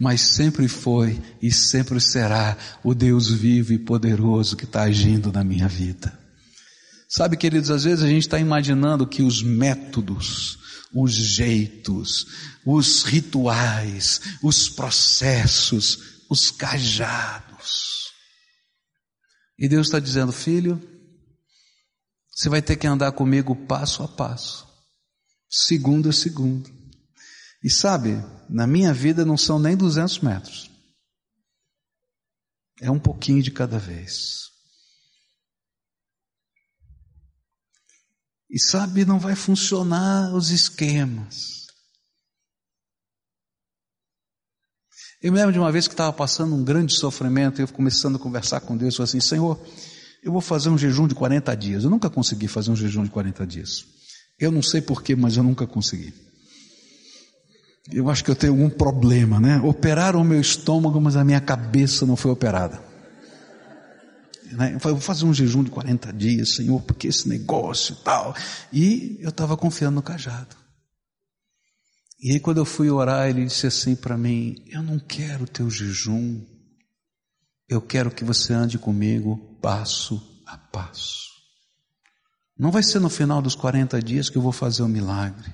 mas 0.00 0.20
sempre 0.20 0.68
foi 0.68 1.20
e 1.40 1.52
sempre 1.52 2.00
será 2.00 2.56
o 2.82 2.94
Deus 2.94 3.30
vivo 3.30 3.72
e 3.72 3.78
poderoso 3.78 4.56
que 4.56 4.64
está 4.64 4.82
agindo 4.82 5.30
na 5.32 5.44
minha 5.44 5.68
vida. 5.68 6.18
Sabe, 7.08 7.36
queridos, 7.36 7.70
às 7.70 7.84
vezes 7.84 8.02
a 8.02 8.08
gente 8.08 8.22
está 8.22 8.38
imaginando 8.38 9.06
que 9.06 9.22
os 9.22 9.42
métodos, 9.42 10.58
os 10.94 11.12
jeitos, 11.12 12.26
os 12.64 13.02
rituais, 13.02 14.20
os 14.42 14.68
processos, 14.68 16.24
os 16.30 16.50
cajados. 16.50 18.12
E 19.58 19.68
Deus 19.68 19.88
está 19.88 20.00
dizendo, 20.00 20.32
filho, 20.32 20.80
você 22.34 22.48
vai 22.48 22.62
ter 22.62 22.76
que 22.76 22.86
andar 22.86 23.12
comigo 23.12 23.54
passo 23.54 24.02
a 24.02 24.08
passo, 24.08 24.66
segundo 25.50 26.08
a 26.08 26.12
segundo. 26.12 26.81
E 27.62 27.70
sabe, 27.70 28.16
na 28.48 28.66
minha 28.66 28.92
vida 28.92 29.24
não 29.24 29.36
são 29.36 29.58
nem 29.58 29.76
200 29.76 30.18
metros. 30.18 30.70
É 32.80 32.90
um 32.90 32.98
pouquinho 32.98 33.42
de 33.42 33.50
cada 33.50 33.78
vez. 33.78 34.50
E 38.50 38.58
sabe, 38.58 39.04
não 39.04 39.18
vai 39.18 39.36
funcionar 39.36 40.34
os 40.34 40.50
esquemas. 40.50 41.62
Eu 45.22 45.30
me 45.30 45.38
lembro 45.38 45.52
de 45.52 45.58
uma 45.60 45.70
vez 45.70 45.86
que 45.86 45.94
estava 45.94 46.12
passando 46.12 46.54
um 46.56 46.64
grande 46.64 46.92
sofrimento, 46.94 47.60
e 47.60 47.62
eu 47.62 47.68
começando 47.68 48.16
a 48.16 48.18
conversar 48.18 48.60
com 48.60 48.76
Deus, 48.76 48.98
eu 48.98 49.04
assim, 49.04 49.20
Senhor, 49.20 49.64
eu 50.20 50.32
vou 50.32 50.40
fazer 50.40 50.68
um 50.68 50.76
jejum 50.76 51.06
de 51.06 51.14
40 51.14 51.56
dias. 51.56 51.84
Eu 51.84 51.90
nunca 51.90 52.10
consegui 52.10 52.48
fazer 52.48 52.72
um 52.72 52.76
jejum 52.76 53.04
de 53.04 53.10
40 53.10 53.46
dias. 53.46 53.86
Eu 54.38 54.50
não 54.50 54.62
sei 54.62 54.82
porquê, 54.82 55.14
mas 55.14 55.36
eu 55.36 55.44
nunca 55.44 55.64
consegui. 55.64 56.12
Eu 57.90 58.08
acho 58.08 58.24
que 58.24 58.30
eu 58.30 58.36
tenho 58.36 58.52
algum 58.52 58.70
problema, 58.70 59.40
né? 59.40 59.58
Operaram 59.60 60.20
o 60.20 60.24
meu 60.24 60.40
estômago, 60.40 61.00
mas 61.00 61.16
a 61.16 61.24
minha 61.24 61.40
cabeça 61.40 62.06
não 62.06 62.16
foi 62.16 62.30
operada. 62.30 62.80
Né? 64.52 64.74
Eu 64.74 64.80
falei, 64.80 64.94
vou 64.94 65.00
fazer 65.00 65.24
um 65.24 65.34
jejum 65.34 65.64
de 65.64 65.70
40 65.70 66.12
dias, 66.12 66.54
Senhor, 66.54 66.80
porque 66.82 67.08
esse 67.08 67.28
negócio 67.28 67.96
e 67.98 68.04
tal. 68.04 68.34
E 68.72 69.18
eu 69.20 69.30
estava 69.30 69.56
confiando 69.56 69.96
no 69.96 70.02
cajado. 70.02 70.56
E 72.20 72.30
aí 72.30 72.40
quando 72.40 72.58
eu 72.58 72.64
fui 72.64 72.88
orar, 72.88 73.28
ele 73.28 73.44
disse 73.44 73.66
assim 73.66 73.96
para 73.96 74.16
mim, 74.16 74.62
eu 74.68 74.82
não 74.82 74.98
quero 74.98 75.44
teu 75.44 75.68
jejum, 75.68 76.40
eu 77.68 77.80
quero 77.80 78.12
que 78.12 78.24
você 78.24 78.52
ande 78.52 78.78
comigo 78.78 79.36
passo 79.60 80.22
a 80.46 80.56
passo. 80.56 81.32
Não 82.56 82.70
vai 82.70 82.82
ser 82.82 83.00
no 83.00 83.08
final 83.08 83.42
dos 83.42 83.56
40 83.56 84.00
dias 84.00 84.30
que 84.30 84.38
eu 84.38 84.42
vou 84.42 84.52
fazer 84.52 84.82
o 84.82 84.88
milagre. 84.88 85.52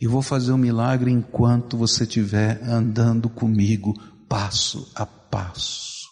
E 0.00 0.06
vou 0.06 0.22
fazer 0.22 0.52
um 0.52 0.58
milagre 0.58 1.10
enquanto 1.10 1.76
você 1.76 2.04
estiver 2.04 2.62
andando 2.62 3.28
comigo 3.28 3.94
passo 4.28 4.90
a 4.94 5.06
passo. 5.06 6.06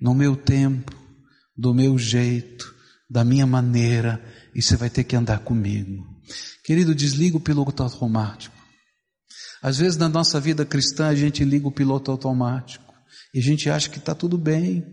No 0.00 0.14
meu 0.14 0.36
tempo, 0.36 0.94
do 1.56 1.74
meu 1.74 1.98
jeito, 1.98 2.74
da 3.08 3.24
minha 3.24 3.46
maneira, 3.46 4.22
e 4.54 4.60
você 4.60 4.76
vai 4.76 4.90
ter 4.90 5.04
que 5.04 5.16
andar 5.16 5.40
comigo. 5.40 6.04
Querido, 6.64 6.94
desliga 6.94 7.36
o 7.36 7.40
piloto 7.40 7.82
automático. 7.82 8.54
Às 9.62 9.78
vezes 9.78 9.96
na 9.96 10.08
nossa 10.08 10.38
vida 10.38 10.64
cristã 10.64 11.08
a 11.08 11.14
gente 11.14 11.44
liga 11.44 11.66
o 11.66 11.72
piloto 11.72 12.10
automático. 12.10 12.84
E 13.34 13.38
a 13.38 13.42
gente 13.42 13.68
acha 13.68 13.88
que 13.88 13.98
está 13.98 14.14
tudo 14.14 14.38
bem. 14.38 14.84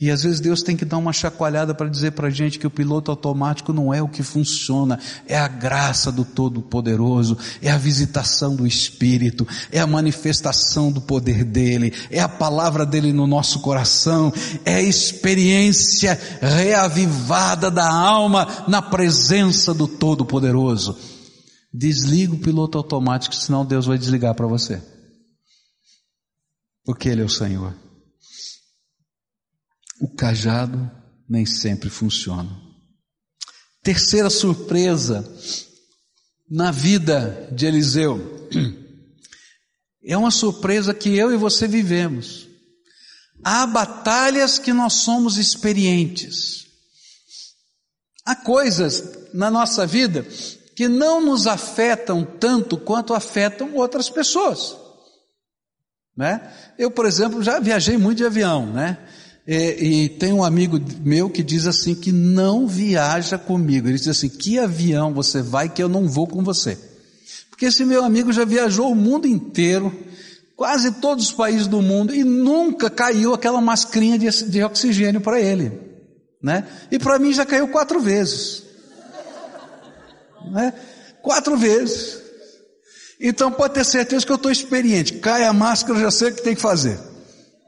E 0.00 0.10
às 0.10 0.24
vezes 0.24 0.40
Deus 0.40 0.60
tem 0.60 0.76
que 0.76 0.84
dar 0.84 0.98
uma 0.98 1.12
chacoalhada 1.12 1.72
para 1.72 1.88
dizer 1.88 2.12
para 2.12 2.26
a 2.26 2.30
gente 2.30 2.58
que 2.58 2.66
o 2.66 2.70
piloto 2.70 3.12
automático 3.12 3.72
não 3.72 3.94
é 3.94 4.02
o 4.02 4.08
que 4.08 4.24
funciona, 4.24 4.98
é 5.24 5.38
a 5.38 5.46
graça 5.46 6.10
do 6.10 6.24
Todo-Poderoso, 6.24 7.38
é 7.62 7.70
a 7.70 7.78
visitação 7.78 8.56
do 8.56 8.66
Espírito, 8.66 9.46
é 9.70 9.78
a 9.78 9.86
manifestação 9.86 10.90
do 10.90 11.00
poder 11.00 11.44
dEle, 11.44 11.92
é 12.10 12.18
a 12.20 12.28
palavra 12.28 12.84
dEle 12.84 13.12
no 13.12 13.24
nosso 13.24 13.60
coração, 13.60 14.32
é 14.64 14.74
a 14.74 14.82
experiência 14.82 16.18
reavivada 16.40 17.70
da 17.70 17.88
alma 17.88 18.64
na 18.66 18.82
presença 18.82 19.72
do 19.72 19.86
Todo-Poderoso. 19.86 20.98
Desliga 21.72 22.34
o 22.34 22.38
piloto 22.38 22.78
automático, 22.78 23.34
senão 23.34 23.64
Deus 23.64 23.86
vai 23.86 23.96
desligar 23.96 24.34
para 24.34 24.48
você. 24.48 24.82
porque 26.84 27.08
Ele 27.08 27.22
é 27.22 27.24
o 27.24 27.28
Senhor. 27.28 27.83
O 30.04 30.08
cajado 30.08 30.90
nem 31.26 31.46
sempre 31.46 31.88
funciona. 31.88 32.50
Terceira 33.82 34.28
surpresa 34.28 35.26
na 36.46 36.70
vida 36.70 37.48
de 37.50 37.64
Eliseu. 37.64 38.20
É 40.06 40.14
uma 40.18 40.30
surpresa 40.30 40.92
que 40.92 41.16
eu 41.16 41.32
e 41.32 41.36
você 41.38 41.66
vivemos. 41.66 42.46
Há 43.42 43.66
batalhas 43.66 44.58
que 44.58 44.70
nós 44.70 44.96
somos 44.96 45.38
experientes. 45.38 46.66
Há 48.22 48.36
coisas 48.36 49.32
na 49.32 49.50
nossa 49.50 49.86
vida 49.86 50.22
que 50.76 50.88
não 50.88 51.24
nos 51.24 51.46
afetam 51.46 52.22
tanto 52.22 52.76
quanto 52.76 53.14
afetam 53.14 53.74
outras 53.76 54.10
pessoas. 54.10 54.76
Né? 56.14 56.52
Eu, 56.78 56.90
por 56.90 57.06
exemplo, 57.06 57.42
já 57.42 57.58
viajei 57.58 57.96
muito 57.96 58.18
de 58.18 58.26
avião, 58.26 58.70
né? 58.70 58.98
E, 59.46 60.04
e, 60.04 60.08
tem 60.08 60.32
um 60.32 60.42
amigo 60.42 60.80
meu 61.04 61.28
que 61.28 61.42
diz 61.42 61.66
assim 61.66 61.94
que 61.94 62.10
não 62.10 62.66
viaja 62.66 63.36
comigo. 63.36 63.86
Ele 63.86 63.98
diz 63.98 64.08
assim: 64.08 64.28
que 64.28 64.58
avião 64.58 65.12
você 65.12 65.42
vai 65.42 65.68
que 65.68 65.82
eu 65.82 65.88
não 65.88 66.08
vou 66.08 66.26
com 66.26 66.42
você? 66.42 66.78
Porque 67.50 67.66
esse 67.66 67.84
meu 67.84 68.02
amigo 68.02 68.32
já 68.32 68.44
viajou 68.44 68.90
o 68.90 68.94
mundo 68.94 69.28
inteiro, 69.28 69.94
quase 70.56 70.92
todos 70.92 71.26
os 71.26 71.32
países 71.32 71.66
do 71.66 71.82
mundo, 71.82 72.14
e 72.14 72.24
nunca 72.24 72.88
caiu 72.88 73.34
aquela 73.34 73.60
mascrinha 73.60 74.18
de, 74.18 74.28
de 74.44 74.62
oxigênio 74.62 75.20
para 75.20 75.40
ele, 75.40 75.78
né? 76.42 76.66
E 76.90 76.98
para 76.98 77.18
mim 77.18 77.32
já 77.32 77.44
caiu 77.44 77.68
quatro 77.68 78.00
vezes, 78.00 78.62
né? 80.50 80.72
Quatro 81.22 81.56
vezes. 81.56 82.18
Então 83.20 83.52
pode 83.52 83.74
ter 83.74 83.84
certeza 83.84 84.24
que 84.24 84.32
eu 84.32 84.36
estou 84.36 84.50
experiente. 84.50 85.14
Cai 85.14 85.44
a 85.44 85.52
máscara, 85.52 86.00
já 86.00 86.10
sei 86.10 86.30
o 86.30 86.34
que 86.34 86.42
tem 86.42 86.54
que 86.54 86.62
fazer 86.62 87.13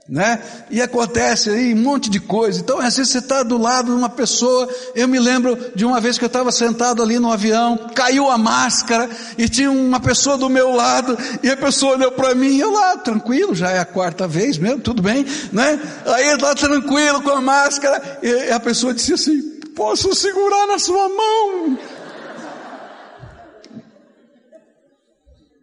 né? 0.09 0.41
E 0.71 0.81
acontece 0.81 1.51
aí 1.51 1.75
um 1.75 1.79
monte 1.79 2.09
de 2.09 2.21
coisa. 2.21 2.61
Então, 2.61 2.79
às 2.79 2.97
vezes 2.97 3.13
você 3.13 3.19
está 3.19 3.43
do 3.43 3.59
lado 3.59 3.87
de 3.87 3.99
uma 3.99 4.09
pessoa. 4.09 4.69
Eu 4.95 5.09
me 5.09 5.19
lembro 5.19 5.59
de 5.75 5.85
uma 5.85 6.01
vez 6.01 6.17
que 6.17 6.25
eu 6.25 6.29
estava 6.29 6.53
sentado 6.53 7.03
ali 7.03 7.19
no 7.19 7.33
avião, 7.33 7.91
caiu 7.95 8.31
a 8.31 8.39
máscara 8.39 9.11
e 9.37 9.49
tinha 9.49 9.71
uma 9.71 9.99
pessoa 9.99 10.39
do 10.39 10.49
meu 10.49 10.73
lado 10.73 11.19
e 11.43 11.51
a 11.51 11.57
pessoa 11.57 11.97
olhou 11.97 12.13
para 12.13 12.35
mim, 12.35 12.57
eu 12.59 12.71
lá 12.71 12.97
tranquilo, 12.99 13.55
já 13.55 13.71
é 13.71 13.79
a 13.79 13.85
quarta 13.85 14.29
vez 14.29 14.59
mesmo, 14.59 14.81
tudo 14.81 15.03
bem, 15.03 15.27
né? 15.53 15.81
Aí 16.07 16.37
lá 16.37 16.55
tranquilo 16.55 17.21
com 17.23 17.31
a 17.31 17.41
máscara 17.41 18.21
e 18.23 18.51
a 18.51 18.61
pessoa 18.61 18.95
disse 18.95 19.15
assim: 19.15 19.43
posso 19.75 20.15
segurar 20.15 20.67
na 20.67 20.79
sua 20.79 21.09
mão? 21.09 21.79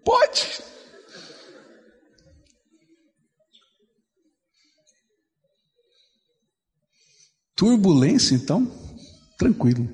Pode. 0.03 0.72
Turbulência, 7.55 8.35
então, 8.35 8.65
tranquilo. 9.37 9.87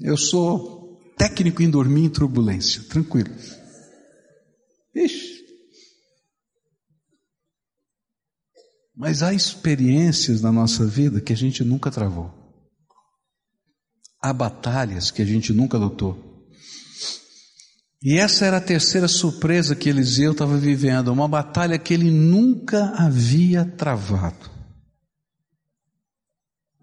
Eu 0.00 0.16
sou 0.16 0.98
técnico 1.16 1.62
em 1.62 1.70
dormir 1.70 2.04
em 2.04 2.10
turbulência, 2.10 2.82
tranquilo. 2.84 3.30
Ixi. 4.94 5.40
Mas 8.96 9.22
há 9.22 9.32
experiências 9.32 10.42
na 10.42 10.52
nossa 10.52 10.86
vida 10.86 11.20
que 11.20 11.32
a 11.32 11.36
gente 11.36 11.64
nunca 11.64 11.90
travou. 11.90 12.30
Há 14.22 14.32
batalhas 14.32 15.10
que 15.10 15.22
a 15.22 15.24
gente 15.24 15.52
nunca 15.52 15.78
lutou. 15.78 16.30
E 18.02 18.18
essa 18.18 18.46
era 18.46 18.56
a 18.56 18.62
terceira 18.62 19.08
surpresa 19.08 19.76
que 19.76 19.88
Eliseu 19.88 20.32
estava 20.32 20.56
vivendo, 20.56 21.08
uma 21.08 21.28
batalha 21.28 21.78
que 21.78 21.92
ele 21.92 22.10
nunca 22.10 22.94
havia 22.96 23.64
travado. 23.64 24.59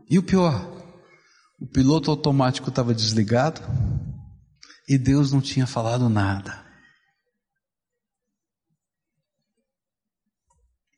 E 0.09 0.17
o 0.17 0.23
pior, 0.23 0.61
o 1.59 1.67
piloto 1.67 2.09
automático 2.09 2.69
estava 2.69 2.93
desligado 2.93 3.61
e 4.87 4.97
Deus 4.97 5.33
não 5.33 5.41
tinha 5.41 5.67
falado 5.67 6.07
nada. 6.07 6.65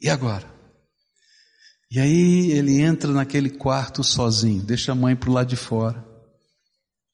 E 0.02 0.10
agora? 0.10 0.48
E 1.92 2.00
aí 2.00 2.52
ele 2.52 2.80
entra 2.80 3.12
naquele 3.12 3.50
quarto 3.50 4.04
sozinho, 4.04 4.62
deixa 4.62 4.92
a 4.92 4.96
mãe 4.96 5.16
para 5.16 5.30
o 5.30 5.34
lado 5.34 5.48
de 5.48 5.56
fora. 5.56 6.08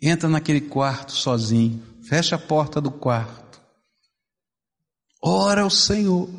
Entra 0.01 0.27
naquele 0.27 0.61
quarto 0.61 1.13
sozinho, 1.13 1.81
fecha 2.03 2.35
a 2.35 2.39
porta 2.39 2.81
do 2.81 2.91
quarto. 2.91 3.61
Ora 5.23 5.61
ao 5.61 5.69
Senhor. 5.69 6.29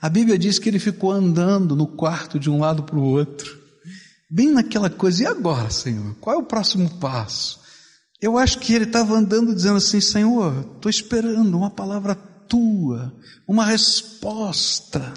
A 0.00 0.08
Bíblia 0.08 0.38
diz 0.38 0.58
que 0.58 0.68
ele 0.68 0.78
ficou 0.78 1.12
andando 1.12 1.76
no 1.76 1.86
quarto 1.86 2.38
de 2.38 2.48
um 2.48 2.58
lado 2.58 2.84
para 2.84 2.96
o 2.96 3.02
outro, 3.02 3.60
bem 4.30 4.50
naquela 4.50 4.88
coisa, 4.88 5.24
e 5.24 5.26
agora, 5.26 5.68
Senhor? 5.68 6.14
Qual 6.20 6.36
é 6.36 6.38
o 6.38 6.46
próximo 6.46 6.88
passo? 6.98 7.60
Eu 8.20 8.38
acho 8.38 8.58
que 8.58 8.72
ele 8.72 8.84
estava 8.84 9.14
andando 9.14 9.54
dizendo 9.54 9.76
assim: 9.76 10.00
Senhor, 10.00 10.72
estou 10.74 10.88
esperando 10.88 11.56
uma 11.56 11.70
palavra 11.70 12.14
tua, 12.14 13.14
uma 13.46 13.64
resposta. 13.64 15.12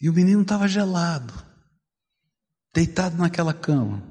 E 0.00 0.08
o 0.08 0.12
menino 0.12 0.42
estava 0.42 0.66
gelado, 0.66 1.32
deitado 2.74 3.16
naquela 3.16 3.54
cama. 3.54 4.02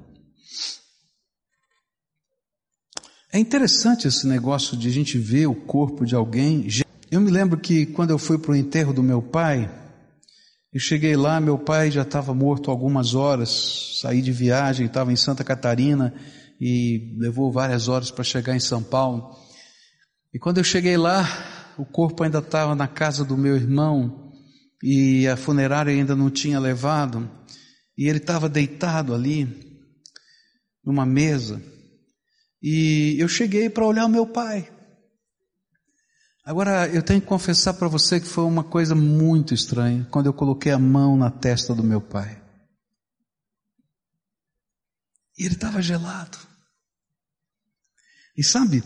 É 3.34 3.40
interessante 3.40 4.08
esse 4.08 4.28
negócio 4.28 4.76
de 4.76 4.88
a 4.88 4.92
gente 4.92 5.18
ver 5.18 5.48
o 5.48 5.56
corpo 5.56 6.06
de 6.06 6.16
alguém 6.16 6.70
eu 7.12 7.20
me 7.20 7.30
lembro 7.30 7.60
que 7.60 7.86
quando 7.86 8.12
eu 8.12 8.18
fui 8.18 8.38
para 8.38 8.54
o 8.54 8.56
enterro 8.56 8.94
do 8.94 9.04
meu 9.04 9.22
pai, 9.22 9.70
eu 10.72 10.80
cheguei 10.80 11.18
lá, 11.18 11.42
meu 11.42 11.60
pai 11.60 11.92
já 11.92 12.04
estava 12.04 12.34
morto 12.34 12.72
algumas 12.72 13.14
horas, 13.14 14.00
saí 14.02 14.22
de 14.22 14.32
viagem, 14.32 14.86
estava 14.86 15.12
em 15.12 15.18
Santa 15.18 15.44
Catarina 15.44 16.14
e 16.60 17.14
levou 17.18 17.52
várias 17.52 17.90
horas 17.90 18.10
para 18.10 18.24
chegar 18.24 18.56
em 18.56 18.62
São 18.62 18.82
Paulo. 18.82 19.36
E 20.34 20.40
quando 20.40 20.60
eu 20.60 20.64
cheguei 20.64 20.96
lá, 20.96 21.28
o 21.78 21.84
corpo 21.84 22.24
ainda 22.24 22.40
estava 22.40 22.74
na 22.76 22.88
casa 22.88 23.26
do 23.26 23.36
meu 23.36 23.58
irmão 23.58 24.32
e 24.82 25.28
a 25.28 25.36
funerária 25.36 25.92
ainda 25.92 26.16
não 26.16 26.30
tinha 26.30 26.62
levado, 26.62 27.30
e 27.98 28.08
ele 28.08 28.20
estava 28.20 28.48
deitado 28.48 29.14
ali, 29.14 29.84
numa 30.84 31.06
mesa, 31.06 31.62
e 32.64 33.18
eu 33.20 33.28
cheguei 33.28 33.70
para 33.70 33.86
olhar 33.86 34.06
o 34.06 34.10
meu 34.10 34.26
pai. 34.26 34.72
Agora, 36.52 36.86
eu 36.90 37.02
tenho 37.02 37.22
que 37.22 37.28
confessar 37.28 37.76
para 37.76 37.88
você 37.88 38.20
que 38.20 38.28
foi 38.28 38.44
uma 38.44 38.62
coisa 38.62 38.94
muito 38.94 39.54
estranha 39.54 40.06
quando 40.12 40.26
eu 40.26 40.34
coloquei 40.34 40.74
a 40.74 40.78
mão 40.78 41.16
na 41.16 41.32
testa 41.32 41.74
do 41.74 41.82
meu 41.82 42.02
pai. 42.02 42.44
E 45.38 45.46
ele 45.46 45.54
estava 45.54 45.82
gelado. 45.82 46.38
E 48.36 48.44
sabe, 48.44 48.84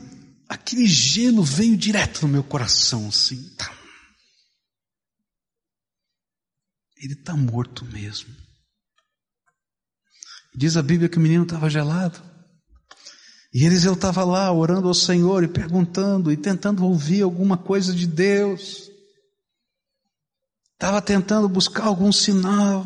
aquele 0.47 0.86
gelo 0.86 1.43
veio 1.43 1.75
direto 1.75 2.21
no 2.21 2.28
meu 2.28 2.43
coração, 2.43 3.08
assim. 3.08 3.56
Tá. 3.56 3.75
Ele 6.97 7.13
está 7.13 7.36
morto 7.36 7.84
mesmo. 7.86 8.32
Diz 10.54 10.78
a 10.78 10.84
Bíblia 10.84 11.10
que 11.10 11.17
o 11.17 11.21
menino 11.21 11.45
estava 11.45 11.67
gelado. 11.67 12.35
E 13.56 13.63
Eliseu 13.63 13.94
estava 13.94 14.26
lá 14.26 14.52
orando 14.52 14.89
ao 14.89 14.94
Senhor 14.94 15.41
e 15.41 15.48
perguntando 15.48 16.30
e 16.30 16.36
tentando 16.36 16.84
ouvir 16.84 17.22
alguma 17.22 17.56
coisa 17.56 17.94
de 17.94 18.06
Deus. 18.06 18.91
Estava 20.74 21.02
tentando 21.02 21.48
buscar 21.48 21.86
algum 21.86 22.12
sinal. 22.12 22.86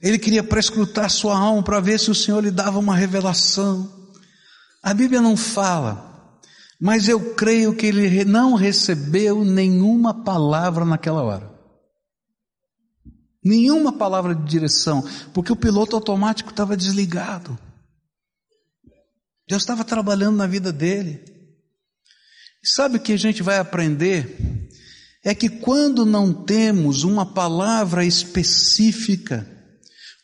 Ele 0.00 0.18
queria 0.18 0.42
prescrutar 0.42 1.10
sua 1.10 1.38
alma 1.38 1.62
para 1.62 1.78
ver 1.78 2.00
se 2.00 2.10
o 2.10 2.14
Senhor 2.14 2.42
lhe 2.42 2.50
dava 2.50 2.78
uma 2.78 2.96
revelação. 2.96 3.86
A 4.82 4.94
Bíblia 4.94 5.20
não 5.20 5.36
fala, 5.36 6.40
mas 6.80 7.06
eu 7.06 7.34
creio 7.34 7.76
que 7.76 7.84
ele 7.84 8.24
não 8.24 8.54
recebeu 8.54 9.44
nenhuma 9.44 10.24
palavra 10.24 10.86
naquela 10.86 11.22
hora. 11.22 11.52
Nenhuma 13.44 13.92
palavra 13.92 14.34
de 14.34 14.44
direção, 14.44 15.06
porque 15.34 15.52
o 15.52 15.56
piloto 15.56 15.94
automático 15.94 16.48
estava 16.48 16.74
desligado. 16.74 17.67
Deus 19.48 19.62
estava 19.62 19.82
trabalhando 19.82 20.36
na 20.36 20.46
vida 20.46 20.70
dele. 20.70 21.24
E 22.62 22.68
sabe 22.68 22.98
o 22.98 23.00
que 23.00 23.14
a 23.14 23.18
gente 23.18 23.42
vai 23.42 23.58
aprender? 23.58 24.68
É 25.24 25.34
que 25.34 25.48
quando 25.48 26.04
não 26.04 26.32
temos 26.32 27.02
uma 27.02 27.24
palavra 27.24 28.04
específica, 28.04 29.48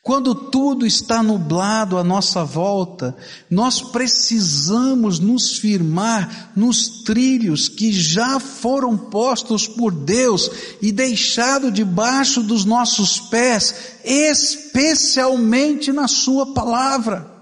quando 0.03 0.35
tudo 0.35 0.87
está 0.87 1.23
nublado 1.23 1.97
à 1.97 2.05
nossa 2.05 2.45
volta, 2.45 3.17
nós 3.51 3.81
precisamos 3.81 5.19
nos 5.19 5.57
firmar 5.57 6.53
nos 6.55 7.03
trilhos 7.05 7.67
que 7.71 7.91
já 7.91 8.39
foram 8.39 8.95
postos 8.95 9.67
por 9.67 9.91
Deus 9.91 10.51
e 10.83 10.93
deixado 10.93 11.73
debaixo 11.73 12.43
dos 12.43 12.67
nossos 12.67 13.19
pés, 13.19 13.75
especialmente 14.05 15.91
na 15.91 16.07
Sua 16.07 16.53
palavra. 16.53 17.34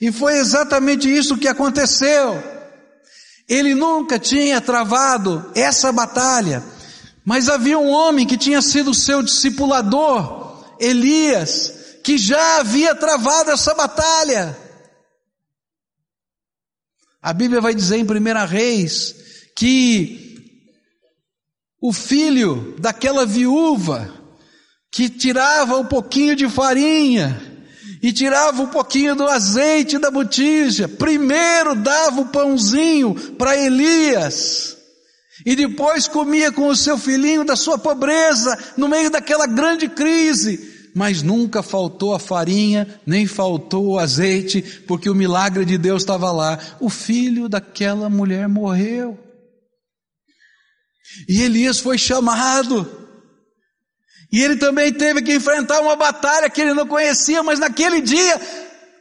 E 0.00 0.12
foi 0.12 0.34
exatamente 0.38 1.08
isso 1.08 1.38
que 1.38 1.48
aconteceu. 1.48 2.42
Ele 3.48 3.74
nunca 3.74 4.18
tinha 4.18 4.60
travado 4.60 5.50
essa 5.54 5.92
batalha, 5.92 6.62
mas 7.24 7.48
havia 7.48 7.78
um 7.78 7.88
homem 7.88 8.26
que 8.26 8.36
tinha 8.36 8.60
sido 8.60 8.92
seu 8.92 9.22
discipulador, 9.22 10.64
Elias, 10.78 11.72
que 12.02 12.18
já 12.18 12.58
havia 12.58 12.94
travado 12.94 13.50
essa 13.50 13.74
batalha. 13.74 14.56
A 17.22 17.32
Bíblia 17.32 17.60
vai 17.60 17.74
dizer 17.74 17.96
em 17.96 18.04
1 18.04 18.46
Reis 18.46 19.14
que 19.56 20.26
o 21.80 21.92
filho 21.92 22.76
daquela 22.78 23.24
viúva 23.24 24.12
que 24.90 25.08
tirava 25.08 25.76
um 25.76 25.86
pouquinho 25.86 26.36
de 26.36 26.48
farinha 26.48 27.55
e 28.02 28.12
tirava 28.12 28.62
um 28.62 28.68
pouquinho 28.68 29.14
do 29.14 29.26
azeite 29.26 29.98
da 29.98 30.10
botija. 30.10 30.88
Primeiro 30.88 31.74
dava 31.74 32.20
o 32.20 32.28
pãozinho 32.28 33.14
para 33.36 33.56
Elias. 33.56 34.76
E 35.44 35.54
depois 35.54 36.08
comia 36.08 36.50
com 36.50 36.68
o 36.68 36.76
seu 36.76 36.96
filhinho 36.96 37.44
da 37.44 37.56
sua 37.56 37.78
pobreza, 37.78 38.56
no 38.76 38.88
meio 38.88 39.10
daquela 39.10 39.46
grande 39.46 39.88
crise. 39.88 40.74
Mas 40.94 41.22
nunca 41.22 41.62
faltou 41.62 42.14
a 42.14 42.18
farinha, 42.18 42.98
nem 43.04 43.26
faltou 43.26 43.86
o 43.86 43.98
azeite, 43.98 44.62
porque 44.86 45.10
o 45.10 45.14
milagre 45.14 45.64
de 45.66 45.76
Deus 45.76 46.02
estava 46.02 46.32
lá. 46.32 46.58
O 46.80 46.88
filho 46.88 47.50
daquela 47.50 48.08
mulher 48.08 48.48
morreu. 48.48 49.18
E 51.28 51.42
Elias 51.42 51.78
foi 51.78 51.98
chamado. 51.98 53.05
E 54.32 54.42
ele 54.42 54.56
também 54.56 54.92
teve 54.92 55.22
que 55.22 55.34
enfrentar 55.34 55.80
uma 55.80 55.96
batalha 55.96 56.50
que 56.50 56.60
ele 56.60 56.74
não 56.74 56.86
conhecia, 56.86 57.42
mas 57.42 57.58
naquele 57.58 58.00
dia 58.00 58.40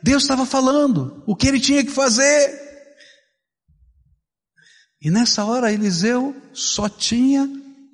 Deus 0.04 0.24
estava 0.24 0.46
falando 0.46 1.24
o 1.26 1.36
que 1.36 1.48
ele 1.48 1.60
tinha 1.60 1.84
que 1.84 1.92
fazer. 1.92 2.64
E 5.02 5.10
nessa 5.10 5.44
hora 5.44 5.72
Eliseu 5.72 6.36
só 6.54 6.88
tinha 6.88 7.50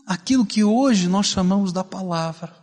aquilo 0.05 0.45
que 0.45 0.63
hoje 0.63 1.07
nós 1.07 1.27
chamamos 1.27 1.71
da 1.71 1.83
palavra, 1.83 2.53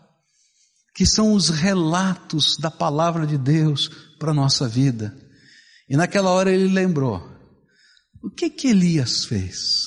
que 0.95 1.07
são 1.07 1.33
os 1.33 1.49
relatos 1.49 2.57
da 2.59 2.71
palavra 2.71 3.27
de 3.27 3.39
Deus 3.39 3.89
para 4.19 4.33
a 4.33 4.35
nossa 4.35 4.69
vida. 4.69 5.17
E 5.89 5.97
naquela 5.97 6.31
hora 6.31 6.53
ele 6.53 6.73
lembrou: 6.73 7.27
o 8.23 8.31
que 8.31 8.51
que 8.51 8.69
Elias 8.69 9.25
fez? 9.25 9.87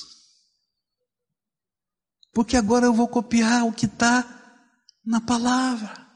Porque 2.32 2.56
agora 2.56 2.86
eu 2.86 2.94
vou 2.94 3.06
copiar 3.06 3.64
o 3.64 3.72
que 3.72 3.86
está 3.86 4.41
na 5.04 5.20
palavra. 5.20 6.06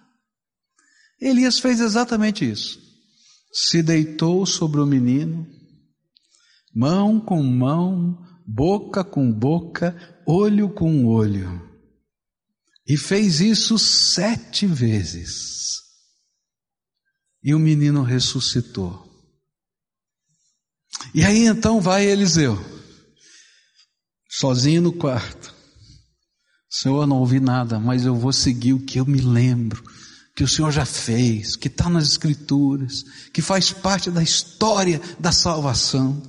Elias 1.20 1.58
fez 1.58 1.80
exatamente 1.80 2.48
isso. 2.48 2.78
Se 3.52 3.82
deitou 3.82 4.44
sobre 4.44 4.80
o 4.80 4.86
menino, 4.86 5.46
mão 6.74 7.18
com 7.18 7.42
mão, 7.42 8.18
boca 8.46 9.02
com 9.02 9.32
boca, 9.32 9.96
olho 10.26 10.68
com 10.68 11.06
olho. 11.06 11.64
E 12.86 12.96
fez 12.96 13.40
isso 13.40 13.78
sete 13.78 14.66
vezes. 14.66 15.76
E 17.42 17.54
o 17.54 17.58
menino 17.58 18.02
ressuscitou. 18.02 19.04
E 21.14 21.24
aí 21.24 21.46
então 21.46 21.80
vai 21.80 22.04
Eliseu, 22.04 22.58
sozinho 24.28 24.82
no 24.82 24.92
quarto. 24.92 25.55
Senhor, 26.76 27.04
eu 27.04 27.06
não 27.06 27.20
ouvi 27.20 27.40
nada, 27.40 27.80
mas 27.80 28.04
eu 28.04 28.14
vou 28.14 28.34
seguir 28.34 28.74
o 28.74 28.78
que 28.78 29.00
eu 29.00 29.06
me 29.06 29.18
lembro, 29.18 29.82
que 30.34 30.44
o 30.44 30.48
Senhor 30.48 30.70
já 30.70 30.84
fez, 30.84 31.56
que 31.56 31.68
está 31.68 31.88
nas 31.88 32.06
Escrituras, 32.06 33.02
que 33.32 33.40
faz 33.40 33.72
parte 33.72 34.10
da 34.10 34.22
história 34.22 35.00
da 35.18 35.32
salvação. 35.32 36.20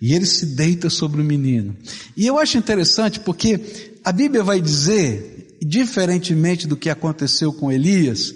E 0.00 0.14
ele 0.14 0.24
se 0.24 0.54
deita 0.54 0.88
sobre 0.88 1.20
o 1.20 1.24
menino. 1.24 1.76
E 2.16 2.24
eu 2.24 2.38
acho 2.38 2.56
interessante 2.56 3.18
porque 3.18 3.98
a 4.04 4.12
Bíblia 4.12 4.44
vai 4.44 4.60
dizer, 4.60 5.58
diferentemente 5.60 6.68
do 6.68 6.76
que 6.76 6.88
aconteceu 6.88 7.52
com 7.52 7.72
Elias, 7.72 8.32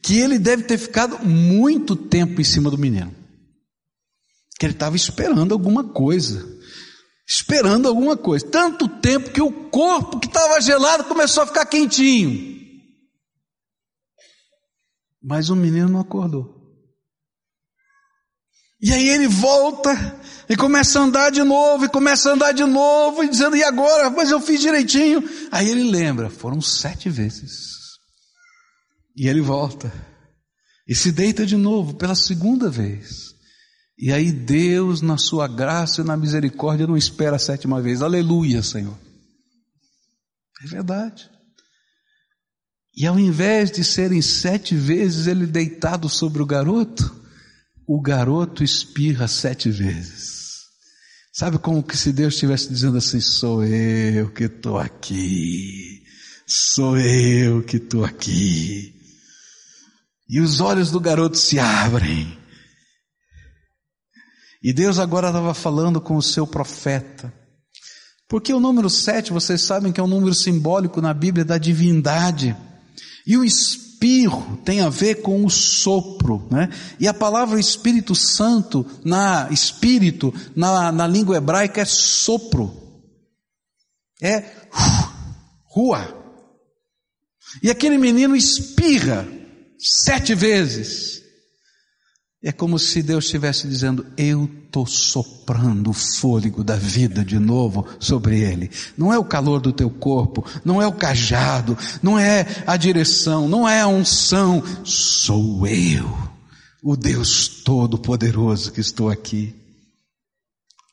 que 0.00 0.18
ele 0.18 0.38
deve 0.38 0.62
ter 0.62 0.78
ficado 0.78 1.22
muito 1.22 1.94
tempo 1.94 2.40
em 2.40 2.44
cima 2.44 2.70
do 2.70 2.78
menino. 2.78 3.14
Que 4.58 4.64
ele 4.64 4.72
estava 4.72 4.96
esperando 4.96 5.52
alguma 5.52 5.84
coisa 5.84 6.61
esperando 7.34 7.88
alguma 7.88 8.16
coisa. 8.16 8.46
Tanto 8.46 8.86
tempo 8.86 9.30
que 9.30 9.40
o 9.40 9.70
corpo 9.70 10.20
que 10.20 10.26
estava 10.26 10.60
gelado 10.60 11.04
começou 11.04 11.42
a 11.42 11.46
ficar 11.46 11.64
quentinho. 11.64 12.52
Mas 15.22 15.48
o 15.48 15.56
menino 15.56 15.88
não 15.88 16.00
acordou. 16.00 16.60
E 18.80 18.92
aí 18.92 19.08
ele 19.08 19.28
volta 19.28 20.20
e 20.48 20.56
começa 20.56 20.98
a 20.98 21.04
andar 21.04 21.30
de 21.30 21.42
novo, 21.42 21.84
e 21.84 21.88
começa 21.88 22.28
a 22.28 22.34
andar 22.34 22.52
de 22.52 22.64
novo, 22.64 23.22
e 23.22 23.28
dizendo, 23.28 23.56
e 23.56 23.62
agora? 23.62 24.10
Mas 24.10 24.30
eu 24.30 24.40
fiz 24.40 24.60
direitinho. 24.60 25.22
Aí 25.50 25.70
ele 25.70 25.84
lembra, 25.84 26.28
foram 26.28 26.60
sete 26.60 27.08
vezes. 27.08 27.70
E 29.16 29.28
ele 29.28 29.40
volta. 29.40 29.90
E 30.86 30.94
se 30.94 31.12
deita 31.12 31.46
de 31.46 31.56
novo 31.56 31.94
pela 31.94 32.16
segunda 32.16 32.68
vez. 32.68 33.31
E 34.04 34.12
aí 34.12 34.32
Deus, 34.32 35.00
na 35.00 35.16
sua 35.16 35.46
graça 35.46 36.00
e 36.00 36.04
na 36.04 36.16
misericórdia, 36.16 36.88
não 36.88 36.96
espera 36.96 37.36
a 37.36 37.38
sétima 37.38 37.80
vez. 37.80 38.02
Aleluia, 38.02 38.60
Senhor. 38.60 38.98
É 40.60 40.66
verdade. 40.66 41.30
E 42.96 43.06
ao 43.06 43.16
invés 43.16 43.70
de 43.70 43.84
serem 43.84 44.20
sete 44.20 44.74
vezes 44.74 45.28
ele 45.28 45.46
deitado 45.46 46.08
sobre 46.08 46.42
o 46.42 46.46
garoto, 46.46 47.14
o 47.86 48.02
garoto 48.02 48.64
espirra 48.64 49.28
sete 49.28 49.70
vezes. 49.70 50.62
Sabe 51.32 51.60
como 51.60 51.80
que 51.80 51.96
se 51.96 52.12
Deus 52.12 52.34
estivesse 52.34 52.70
dizendo 52.70 52.98
assim, 52.98 53.20
sou 53.20 53.64
eu 53.64 54.32
que 54.32 54.44
estou 54.46 54.78
aqui, 54.78 56.02
sou 56.44 56.98
eu 56.98 57.62
que 57.62 57.76
estou 57.76 58.04
aqui. 58.04 58.96
E 60.28 60.40
os 60.40 60.60
olhos 60.60 60.90
do 60.90 60.98
garoto 60.98 61.38
se 61.38 61.60
abrem. 61.60 62.41
E 64.62 64.72
Deus 64.72 64.98
agora 64.98 65.28
estava 65.28 65.52
falando 65.54 66.00
com 66.00 66.16
o 66.16 66.22
seu 66.22 66.46
profeta. 66.46 67.32
Porque 68.28 68.54
o 68.54 68.60
número 68.60 68.88
sete, 68.88 69.32
vocês 69.32 69.62
sabem 69.62 69.92
que 69.92 70.00
é 70.00 70.02
um 70.02 70.08
número 70.08 70.34
simbólico 70.34 71.00
na 71.00 71.12
Bíblia 71.12 71.44
da 71.44 71.58
divindade. 71.58 72.56
E 73.26 73.36
o 73.36 73.44
espirro 73.44 74.56
tem 74.64 74.80
a 74.80 74.88
ver 74.88 75.16
com 75.16 75.44
o 75.44 75.50
sopro, 75.50 76.48
né? 76.50 76.70
E 76.98 77.06
a 77.06 77.14
palavra 77.14 77.60
Espírito 77.60 78.14
Santo, 78.14 78.86
na 79.04 79.48
espírito, 79.50 80.32
na, 80.56 80.90
na 80.90 81.06
língua 81.06 81.36
hebraica 81.36 81.80
é 81.80 81.84
sopro. 81.84 82.72
É 84.22 84.44
rua. 85.64 86.22
E 87.62 87.70
aquele 87.70 87.98
menino 87.98 88.36
espirra 88.36 89.26
sete 89.78 90.34
vezes. 90.34 91.21
É 92.44 92.50
como 92.50 92.76
se 92.76 93.02
Deus 93.02 93.26
estivesse 93.26 93.68
dizendo: 93.68 94.04
Eu 94.16 94.50
estou 94.64 94.84
soprando 94.84 95.90
o 95.90 95.92
fôlego 95.92 96.64
da 96.64 96.74
vida 96.74 97.24
de 97.24 97.38
novo 97.38 97.86
sobre 98.00 98.40
ele. 98.40 98.68
Não 98.98 99.12
é 99.12 99.18
o 99.18 99.24
calor 99.24 99.60
do 99.60 99.72
teu 99.72 99.88
corpo, 99.88 100.44
não 100.64 100.82
é 100.82 100.86
o 100.86 100.92
cajado, 100.92 101.78
não 102.02 102.18
é 102.18 102.44
a 102.66 102.76
direção, 102.76 103.48
não 103.48 103.68
é 103.68 103.80
a 103.80 103.86
unção, 103.86 104.60
sou 104.82 105.66
eu, 105.68 106.10
o 106.82 106.96
Deus 106.96 107.46
Todo-Poderoso 107.62 108.72
que 108.72 108.80
estou 108.80 109.08
aqui. 109.08 109.54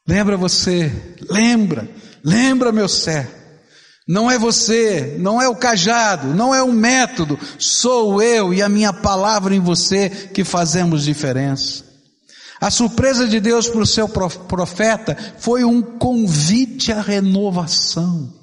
Lembra 0.08 0.38
você, 0.38 0.92
lembra, 1.30 1.90
lembra 2.24 2.72
meu 2.72 2.88
servo. 2.88 3.39
Não 4.10 4.32
é 4.32 4.40
você, 4.40 5.18
não 5.20 5.40
é 5.40 5.48
o 5.48 5.56
cajado, 5.56 6.34
não 6.34 6.54
é 6.54 6.64
o 6.64 6.74
método, 6.74 7.38
sou 7.60 8.20
eu 8.20 8.52
e 8.52 8.60
a 8.60 8.68
minha 8.68 8.92
palavra 8.92 9.54
em 9.54 9.60
você 9.60 10.10
que 10.10 10.44
fazemos 10.44 11.04
diferença. 11.04 11.86
A 12.60 12.72
surpresa 12.72 13.28
de 13.28 13.40
Deus 13.40 13.70
para 13.70 13.82
o 13.82 13.86
seu 13.86 14.10
profeta 14.10 15.16
foi 15.38 15.64
um 15.64 15.80
convite 15.80 16.92
à 16.92 17.02
renovação. 17.02 18.34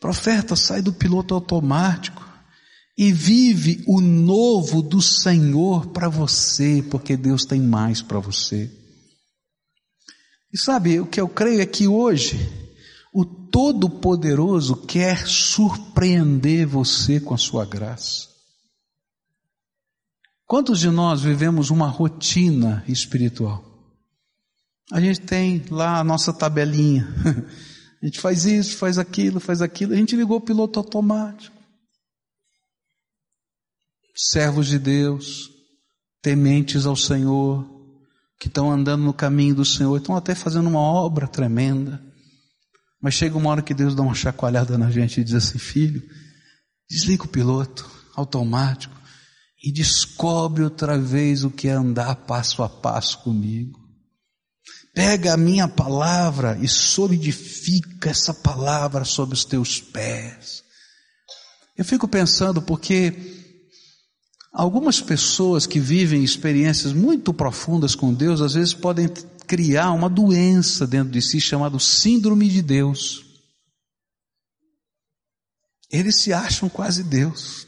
Profeta, 0.00 0.56
sai 0.56 0.82
do 0.82 0.92
piloto 0.92 1.32
automático 1.32 2.28
e 2.98 3.12
vive 3.12 3.84
o 3.86 4.00
novo 4.00 4.82
do 4.82 5.00
Senhor 5.00 5.86
para 5.86 6.08
você, 6.08 6.84
porque 6.90 7.16
Deus 7.16 7.44
tem 7.44 7.60
mais 7.60 8.02
para 8.02 8.18
você. 8.18 8.68
E 10.52 10.58
sabe, 10.58 10.98
o 10.98 11.06
que 11.06 11.20
eu 11.20 11.28
creio 11.28 11.60
é 11.60 11.66
que 11.66 11.86
hoje, 11.86 12.61
o 13.12 13.24
Todo-Poderoso 13.24 14.74
quer 14.74 15.26
surpreender 15.26 16.66
você 16.66 17.20
com 17.20 17.34
a 17.34 17.38
sua 17.38 17.66
graça. 17.66 18.32
Quantos 20.46 20.80
de 20.80 20.90
nós 20.90 21.20
vivemos 21.20 21.70
uma 21.70 21.88
rotina 21.88 22.82
espiritual? 22.88 23.62
A 24.90 25.00
gente 25.00 25.20
tem 25.20 25.64
lá 25.70 25.98
a 25.98 26.04
nossa 26.04 26.32
tabelinha. 26.32 27.06
A 28.02 28.04
gente 28.04 28.20
faz 28.20 28.46
isso, 28.46 28.76
faz 28.78 28.98
aquilo, 28.98 29.38
faz 29.38 29.62
aquilo. 29.62 29.92
A 29.92 29.96
gente 29.96 30.16
ligou 30.16 30.38
o 30.38 30.40
piloto 30.40 30.80
automático. 30.80 31.56
Servos 34.12 34.66
de 34.66 34.76
Deus, 34.76 35.48
tementes 36.20 36.84
ao 36.84 36.96
Senhor, 36.96 37.64
que 38.40 38.48
estão 38.48 38.72
andando 38.72 39.04
no 39.04 39.14
caminho 39.14 39.54
do 39.54 39.64
Senhor, 39.64 39.96
estão 39.96 40.16
até 40.16 40.34
fazendo 40.34 40.68
uma 40.68 40.80
obra 40.80 41.28
tremenda. 41.28 42.02
Mas 43.02 43.14
chega 43.14 43.36
uma 43.36 43.50
hora 43.50 43.62
que 43.62 43.74
Deus 43.74 43.96
dá 43.96 44.02
uma 44.02 44.14
chacoalhada 44.14 44.78
na 44.78 44.88
gente 44.90 45.20
e 45.20 45.24
diz 45.24 45.34
assim: 45.34 45.58
filho, 45.58 46.02
desliga 46.88 47.24
o 47.24 47.28
piloto 47.28 47.90
automático 48.14 48.94
e 49.62 49.72
descobre 49.72 50.62
outra 50.62 50.96
vez 50.96 51.42
o 51.42 51.50
que 51.50 51.66
é 51.66 51.72
andar 51.72 52.14
passo 52.14 52.62
a 52.62 52.68
passo 52.68 53.18
comigo. 53.18 53.80
Pega 54.94 55.32
a 55.32 55.36
minha 55.36 55.66
palavra 55.66 56.58
e 56.60 56.68
solidifica 56.68 58.10
essa 58.10 58.32
palavra 58.32 59.04
sobre 59.04 59.34
os 59.34 59.44
teus 59.44 59.80
pés. 59.80 60.62
Eu 61.76 61.84
fico 61.84 62.06
pensando 62.06 62.60
porque 62.60 63.14
algumas 64.52 65.00
pessoas 65.00 65.66
que 65.66 65.80
vivem 65.80 66.22
experiências 66.22 66.92
muito 66.92 67.32
profundas 67.32 67.94
com 67.94 68.12
Deus, 68.12 68.42
às 68.42 68.54
vezes 68.54 68.74
podem 68.74 69.08
criar 69.46 69.92
uma 69.92 70.08
doença 70.08 70.86
dentro 70.86 71.12
de 71.12 71.20
si 71.20 71.40
chamada 71.40 71.78
síndrome 71.78 72.48
de 72.48 72.62
Deus. 72.62 73.24
Eles 75.90 76.16
se 76.20 76.32
acham 76.32 76.68
quase 76.68 77.02
Deus. 77.02 77.66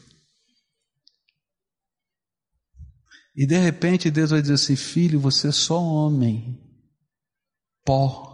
E 3.35 3.45
de 3.45 3.57
repente 3.57 4.09
Deus 4.09 4.31
vai 4.31 4.41
dizer 4.41 4.53
assim: 4.53 4.75
Filho, 4.75 5.19
você 5.19 5.49
é 5.49 5.51
só 5.51 5.81
homem 5.81 6.59
pó. 7.83 8.33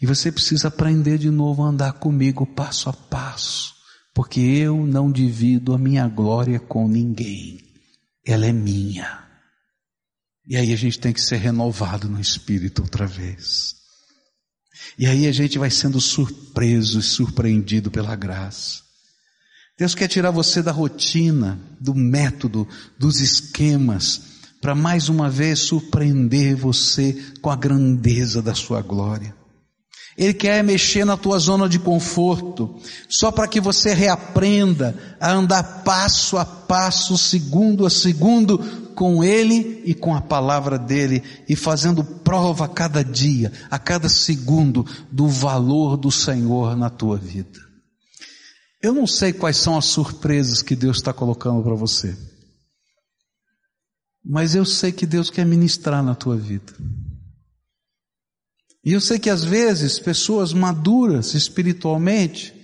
E 0.00 0.06
você 0.06 0.30
precisa 0.30 0.68
aprender 0.68 1.16
de 1.18 1.30
novo 1.30 1.62
a 1.62 1.68
andar 1.68 1.94
comigo 1.94 2.46
passo 2.46 2.90
a 2.90 2.92
passo, 2.92 3.74
porque 4.14 4.40
eu 4.40 4.86
não 4.86 5.10
divido 5.10 5.72
a 5.72 5.78
minha 5.78 6.06
glória 6.08 6.58
com 6.58 6.88
ninguém. 6.88 7.60
Ela 8.24 8.46
é 8.46 8.52
minha. 8.52 9.29
E 10.46 10.56
aí 10.56 10.72
a 10.72 10.76
gente 10.76 10.98
tem 10.98 11.12
que 11.12 11.20
ser 11.20 11.36
renovado 11.36 12.08
no 12.08 12.20
espírito 12.20 12.82
outra 12.82 13.06
vez. 13.06 13.74
E 14.98 15.06
aí 15.06 15.26
a 15.26 15.32
gente 15.32 15.58
vai 15.58 15.70
sendo 15.70 16.00
surpreso 16.00 16.98
e 16.98 17.02
surpreendido 17.02 17.90
pela 17.90 18.16
graça. 18.16 18.82
Deus 19.78 19.94
quer 19.94 20.08
tirar 20.08 20.30
você 20.30 20.62
da 20.62 20.72
rotina, 20.72 21.58
do 21.80 21.94
método, 21.94 22.68
dos 22.98 23.20
esquemas, 23.20 24.20
para 24.60 24.74
mais 24.74 25.08
uma 25.08 25.30
vez 25.30 25.60
surpreender 25.60 26.54
você 26.54 27.16
com 27.40 27.50
a 27.50 27.56
grandeza 27.56 28.42
da 28.42 28.54
sua 28.54 28.82
glória. 28.82 29.34
Ele 30.20 30.34
quer 30.34 30.62
mexer 30.62 31.06
na 31.06 31.16
tua 31.16 31.38
zona 31.38 31.66
de 31.66 31.78
conforto, 31.78 32.78
só 33.08 33.32
para 33.32 33.48
que 33.48 33.58
você 33.58 33.94
reaprenda 33.94 34.94
a 35.18 35.32
andar 35.32 35.82
passo 35.82 36.36
a 36.36 36.44
passo, 36.44 37.16
segundo 37.16 37.86
a 37.86 37.90
segundo, 37.90 38.58
com 38.94 39.24
Ele 39.24 39.82
e 39.86 39.94
com 39.94 40.14
a 40.14 40.20
palavra 40.20 40.78
dEle, 40.78 41.22
e 41.48 41.56
fazendo 41.56 42.04
prova 42.04 42.66
a 42.66 42.68
cada 42.68 43.02
dia, 43.02 43.50
a 43.70 43.78
cada 43.78 44.10
segundo, 44.10 44.84
do 45.10 45.26
valor 45.26 45.96
do 45.96 46.10
Senhor 46.10 46.76
na 46.76 46.90
tua 46.90 47.16
vida. 47.16 47.58
Eu 48.82 48.92
não 48.92 49.06
sei 49.06 49.32
quais 49.32 49.56
são 49.56 49.78
as 49.78 49.86
surpresas 49.86 50.60
que 50.60 50.76
Deus 50.76 50.98
está 50.98 51.14
colocando 51.14 51.62
para 51.62 51.74
você. 51.74 52.14
Mas 54.22 54.54
eu 54.54 54.66
sei 54.66 54.92
que 54.92 55.06
Deus 55.06 55.30
quer 55.30 55.46
ministrar 55.46 56.02
na 56.02 56.14
tua 56.14 56.36
vida. 56.36 56.74
E 58.84 58.92
eu 58.92 59.00
sei 59.00 59.18
que 59.18 59.28
às 59.28 59.44
vezes 59.44 59.98
pessoas 59.98 60.52
maduras 60.52 61.34
espiritualmente, 61.34 62.54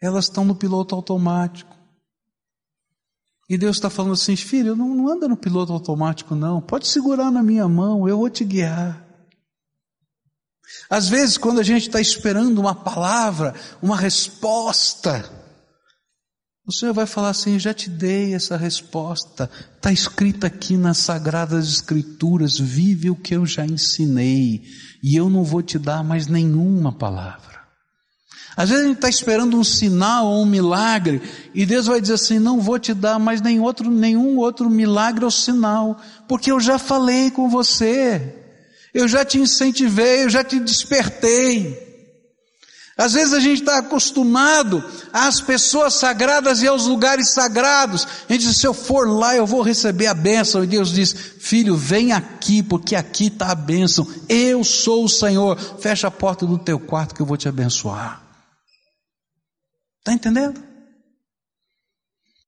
elas 0.00 0.26
estão 0.26 0.44
no 0.44 0.54
piloto 0.54 0.94
automático. 0.94 1.76
E 3.48 3.58
Deus 3.58 3.76
está 3.76 3.90
falando 3.90 4.12
assim, 4.12 4.36
filho, 4.36 4.76
não, 4.76 4.94
não 4.94 5.08
anda 5.08 5.26
no 5.26 5.36
piloto 5.36 5.72
automático 5.72 6.36
não, 6.36 6.60
pode 6.60 6.86
segurar 6.86 7.32
na 7.32 7.42
minha 7.42 7.68
mão, 7.68 8.08
eu 8.08 8.18
vou 8.18 8.30
te 8.30 8.44
guiar. 8.44 9.04
Às 10.88 11.08
vezes, 11.08 11.36
quando 11.36 11.58
a 11.58 11.64
gente 11.64 11.88
está 11.88 12.00
esperando 12.00 12.58
uma 12.58 12.74
palavra, 12.76 13.54
uma 13.82 13.96
resposta, 13.96 15.28
o 16.70 16.72
Senhor 16.72 16.94
vai 16.94 17.06
falar 17.06 17.30
assim: 17.30 17.58
já 17.58 17.74
te 17.74 17.90
dei 17.90 18.32
essa 18.32 18.56
resposta, 18.56 19.50
está 19.76 19.92
escrita 19.92 20.46
aqui 20.46 20.76
nas 20.76 20.98
Sagradas 20.98 21.68
Escrituras, 21.68 22.58
vive 22.58 23.10
o 23.10 23.16
que 23.16 23.34
eu 23.34 23.44
já 23.44 23.66
ensinei, 23.66 24.62
e 25.02 25.16
eu 25.16 25.28
não 25.28 25.42
vou 25.42 25.62
te 25.62 25.78
dar 25.78 26.04
mais 26.04 26.28
nenhuma 26.28 26.92
palavra. 26.92 27.60
Às 28.56 28.70
vezes 28.70 28.84
a 28.84 28.88
gente 28.88 28.96
está 28.96 29.08
esperando 29.08 29.58
um 29.58 29.64
sinal 29.64 30.28
ou 30.28 30.42
um 30.42 30.46
milagre, 30.46 31.20
e 31.52 31.66
Deus 31.66 31.86
vai 31.86 32.00
dizer 32.00 32.14
assim: 32.14 32.38
não 32.38 32.60
vou 32.60 32.78
te 32.78 32.94
dar 32.94 33.18
mais 33.18 33.40
outro, 33.60 33.90
nenhum 33.90 34.38
outro 34.38 34.70
milagre 34.70 35.24
ou 35.24 35.30
sinal, 35.30 36.00
porque 36.28 36.52
eu 36.52 36.60
já 36.60 36.78
falei 36.78 37.32
com 37.32 37.48
você, 37.48 38.32
eu 38.94 39.08
já 39.08 39.24
te 39.24 39.38
incentivei, 39.38 40.22
eu 40.22 40.30
já 40.30 40.44
te 40.44 40.60
despertei. 40.60 41.89
Às 43.00 43.14
vezes 43.14 43.32
a 43.32 43.40
gente 43.40 43.60
está 43.60 43.78
acostumado 43.78 44.84
às 45.10 45.40
pessoas 45.40 45.94
sagradas 45.94 46.60
e 46.60 46.66
aos 46.66 46.86
lugares 46.86 47.32
sagrados. 47.32 48.06
A 48.28 48.32
gente 48.32 48.46
diz, 48.46 48.58
se 48.58 48.66
eu 48.66 48.74
for 48.74 49.08
lá, 49.08 49.34
eu 49.34 49.46
vou 49.46 49.62
receber 49.62 50.06
a 50.06 50.14
bênção. 50.14 50.62
E 50.62 50.66
Deus 50.66 50.90
diz, 50.92 51.12
filho, 51.38 51.76
vem 51.76 52.12
aqui, 52.12 52.62
porque 52.62 52.94
aqui 52.94 53.28
está 53.28 53.50
a 53.50 53.54
bênção. 53.54 54.06
Eu 54.28 54.62
sou 54.62 55.04
o 55.04 55.08
Senhor. 55.08 55.58
Fecha 55.78 56.08
a 56.08 56.10
porta 56.10 56.44
do 56.46 56.58
teu 56.58 56.78
quarto 56.78 57.14
que 57.14 57.22
eu 57.22 57.26
vou 57.26 57.38
te 57.38 57.48
abençoar. 57.48 58.22
Está 60.00 60.12
entendendo? 60.12 60.69